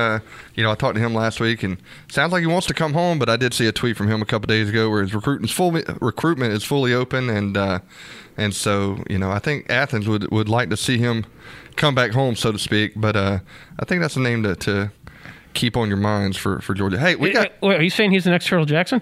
You 0.57 0.63
know, 0.63 0.71
I 0.71 0.75
talked 0.75 0.97
to 0.97 1.01
him 1.01 1.15
last 1.15 1.39
week, 1.39 1.63
and 1.63 1.77
sounds 2.09 2.33
like 2.33 2.41
he 2.41 2.47
wants 2.47 2.67
to 2.69 2.75
come 2.75 2.95
home. 2.95 3.19
But 3.19 3.29
I 3.29 3.37
did 3.37 3.55
see 3.55 3.67
a 3.67 3.73
tweet 3.73 3.97
from 3.97 4.09
him 4.09 4.23
a 4.23 4.25
couple 4.25 4.47
days 4.47 4.71
ago 4.71 4.91
where 4.91 5.03
his 5.03 5.15
recruitment's 5.15 5.53
fully 5.53 5.85
recruitment 6.01 6.53
is 6.53 6.65
fully 6.65 6.95
open, 6.95 7.29
and 7.29 7.57
uh, 7.57 7.81
and 8.37 8.55
so 8.55 9.05
you 9.09 9.19
know, 9.19 9.31
I 9.31 9.39
think 9.39 9.71
Athens 9.71 10.09
would 10.09 10.31
would 10.31 10.49
like 10.49 10.71
to 10.71 10.77
see 10.77 10.99
him 10.99 11.27
come 11.77 11.95
back 11.95 12.13
home, 12.13 12.37
so 12.37 12.53
to 12.53 12.59
speak. 12.59 12.93
But 12.97 13.17
uh, 13.17 13.39
I 13.79 13.85
think 13.85 14.01
that's 14.01 14.17
a 14.17 14.21
name 14.21 14.43
to. 14.43 14.57
to 14.57 14.91
Keep 15.55 15.79
on 15.79 15.89
your 15.89 15.97
minds 15.97 16.37
for, 16.37 16.61
for 16.61 16.75
Georgia. 16.75 16.99
Hey, 16.99 17.17
we 17.17 17.33
got 17.33 17.51
Wait, 17.63 17.81
are 17.81 17.83
you 17.83 17.89
saying 17.89 18.11
he's 18.11 18.25
the 18.25 18.31
next 18.31 18.47
Turtle 18.47 18.67
Jackson? 18.67 19.01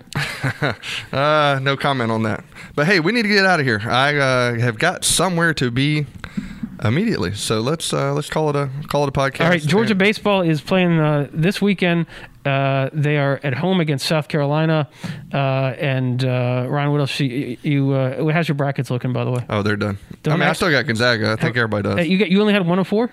uh, 1.12 1.58
no 1.60 1.76
comment 1.76 2.12
on 2.12 2.22
that. 2.22 2.44
But 2.76 2.86
hey, 2.86 3.00
we 3.00 3.10
need 3.10 3.22
to 3.22 3.28
get 3.28 3.44
out 3.44 3.58
of 3.58 3.66
here. 3.66 3.82
I 3.84 4.16
uh, 4.16 4.54
have 4.60 4.78
got 4.78 5.04
somewhere 5.04 5.52
to 5.54 5.72
be 5.72 6.06
immediately, 6.82 7.34
so 7.34 7.60
let's 7.60 7.92
uh, 7.92 8.12
let's 8.14 8.28
call 8.30 8.50
it 8.50 8.56
a 8.56 8.68
call 8.88 9.04
it 9.04 9.08
a 9.08 9.12
podcast. 9.12 9.40
All 9.44 9.48
right, 9.50 9.60
Georgia 9.60 9.92
And- 9.92 9.98
baseball 9.98 10.40
is 10.42 10.60
playing 10.60 10.98
uh, 10.98 11.28
this 11.32 11.60
weekend. 11.62 12.06
Uh, 12.44 12.90
they 12.92 13.16
are 13.16 13.40
at 13.42 13.54
home 13.54 13.80
against 13.80 14.06
South 14.06 14.28
Carolina. 14.28 14.88
Uh, 15.32 15.36
and 15.36 16.22
uh, 16.24 16.66
Ryan, 16.68 16.90
what 16.92 17.00
else? 17.00 17.18
You, 17.20 17.56
you 17.62 17.92
uh, 17.92 18.32
how's 18.32 18.48
your 18.48 18.54
brackets 18.54 18.90
looking, 18.90 19.12
by 19.12 19.24
the 19.24 19.30
way? 19.30 19.44
Oh, 19.48 19.62
they're 19.62 19.76
done. 19.76 19.98
Don't 20.22 20.34
I 20.34 20.36
mean, 20.36 20.48
I 20.48 20.52
still 20.52 20.70
got 20.70 20.86
Gonzaga. 20.86 21.32
I 21.32 21.36
think 21.36 21.56
everybody 21.56 21.82
does. 21.82 22.06
you 22.06 22.18
got 22.18 22.30
you 22.30 22.40
only 22.40 22.52
had 22.52 22.66
one 22.66 22.78
of 22.78 22.86
four. 22.88 23.10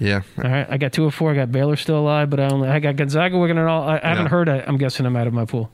Yeah. 0.00 0.22
All 0.42 0.50
right, 0.50 0.66
I 0.68 0.76
got 0.76 0.92
two 0.92 1.06
of 1.06 1.14
four. 1.14 1.30
I 1.32 1.34
got 1.34 1.50
Baylor 1.52 1.76
still 1.76 1.98
alive, 1.98 2.30
but 2.30 2.40
I 2.40 2.48
only 2.48 2.68
I 2.68 2.78
got 2.80 2.96
Gonzaga. 2.96 3.36
We're 3.38 3.48
gonna 3.48 3.66
all. 3.66 3.88
I, 3.88 4.00
I 4.02 4.08
haven't 4.08 4.26
heard. 4.26 4.48
I, 4.48 4.60
I'm 4.66 4.76
guessing 4.76 5.06
I'm 5.06 5.16
out 5.16 5.26
of 5.26 5.32
my 5.32 5.44
pool. 5.44 5.70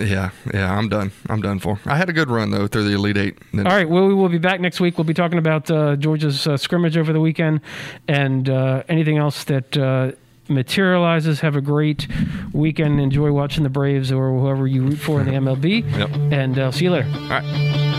Yeah, 0.00 0.30
yeah, 0.52 0.76
I'm 0.76 0.88
done. 0.88 1.12
I'm 1.28 1.40
done 1.40 1.58
for. 1.58 1.78
I 1.86 1.96
had 1.96 2.08
a 2.08 2.12
good 2.12 2.30
run 2.30 2.50
though 2.50 2.66
through 2.66 2.84
the 2.84 2.94
Elite 2.94 3.16
Eight. 3.16 3.38
All 3.54 3.62
right, 3.64 3.88
well, 3.88 4.06
we 4.06 4.14
will 4.14 4.28
be 4.28 4.38
back 4.38 4.60
next 4.60 4.80
week. 4.80 4.98
We'll 4.98 5.04
be 5.04 5.14
talking 5.14 5.38
about 5.38 5.70
uh, 5.70 5.96
Georgia's 5.96 6.46
uh, 6.46 6.56
scrimmage 6.56 6.96
over 6.96 7.12
the 7.12 7.20
weekend 7.20 7.60
and 8.08 8.48
uh, 8.48 8.82
anything 8.88 9.18
else 9.18 9.44
that 9.44 9.76
uh, 9.76 10.12
materializes. 10.48 11.40
Have 11.40 11.56
a 11.56 11.60
great 11.60 12.06
weekend. 12.52 13.00
Enjoy 13.00 13.32
watching 13.32 13.62
the 13.62 13.70
Braves 13.70 14.12
or 14.12 14.30
whoever 14.38 14.66
you 14.66 14.82
root 14.82 14.98
for 14.98 15.20
in 15.20 15.26
the 15.26 15.32
MLB. 15.32 15.96
Yep. 15.96 16.10
And 16.32 16.58
uh, 16.58 16.70
see 16.72 16.84
you 16.84 16.90
later. 16.90 17.08
All 17.14 17.28
right. 17.28 17.89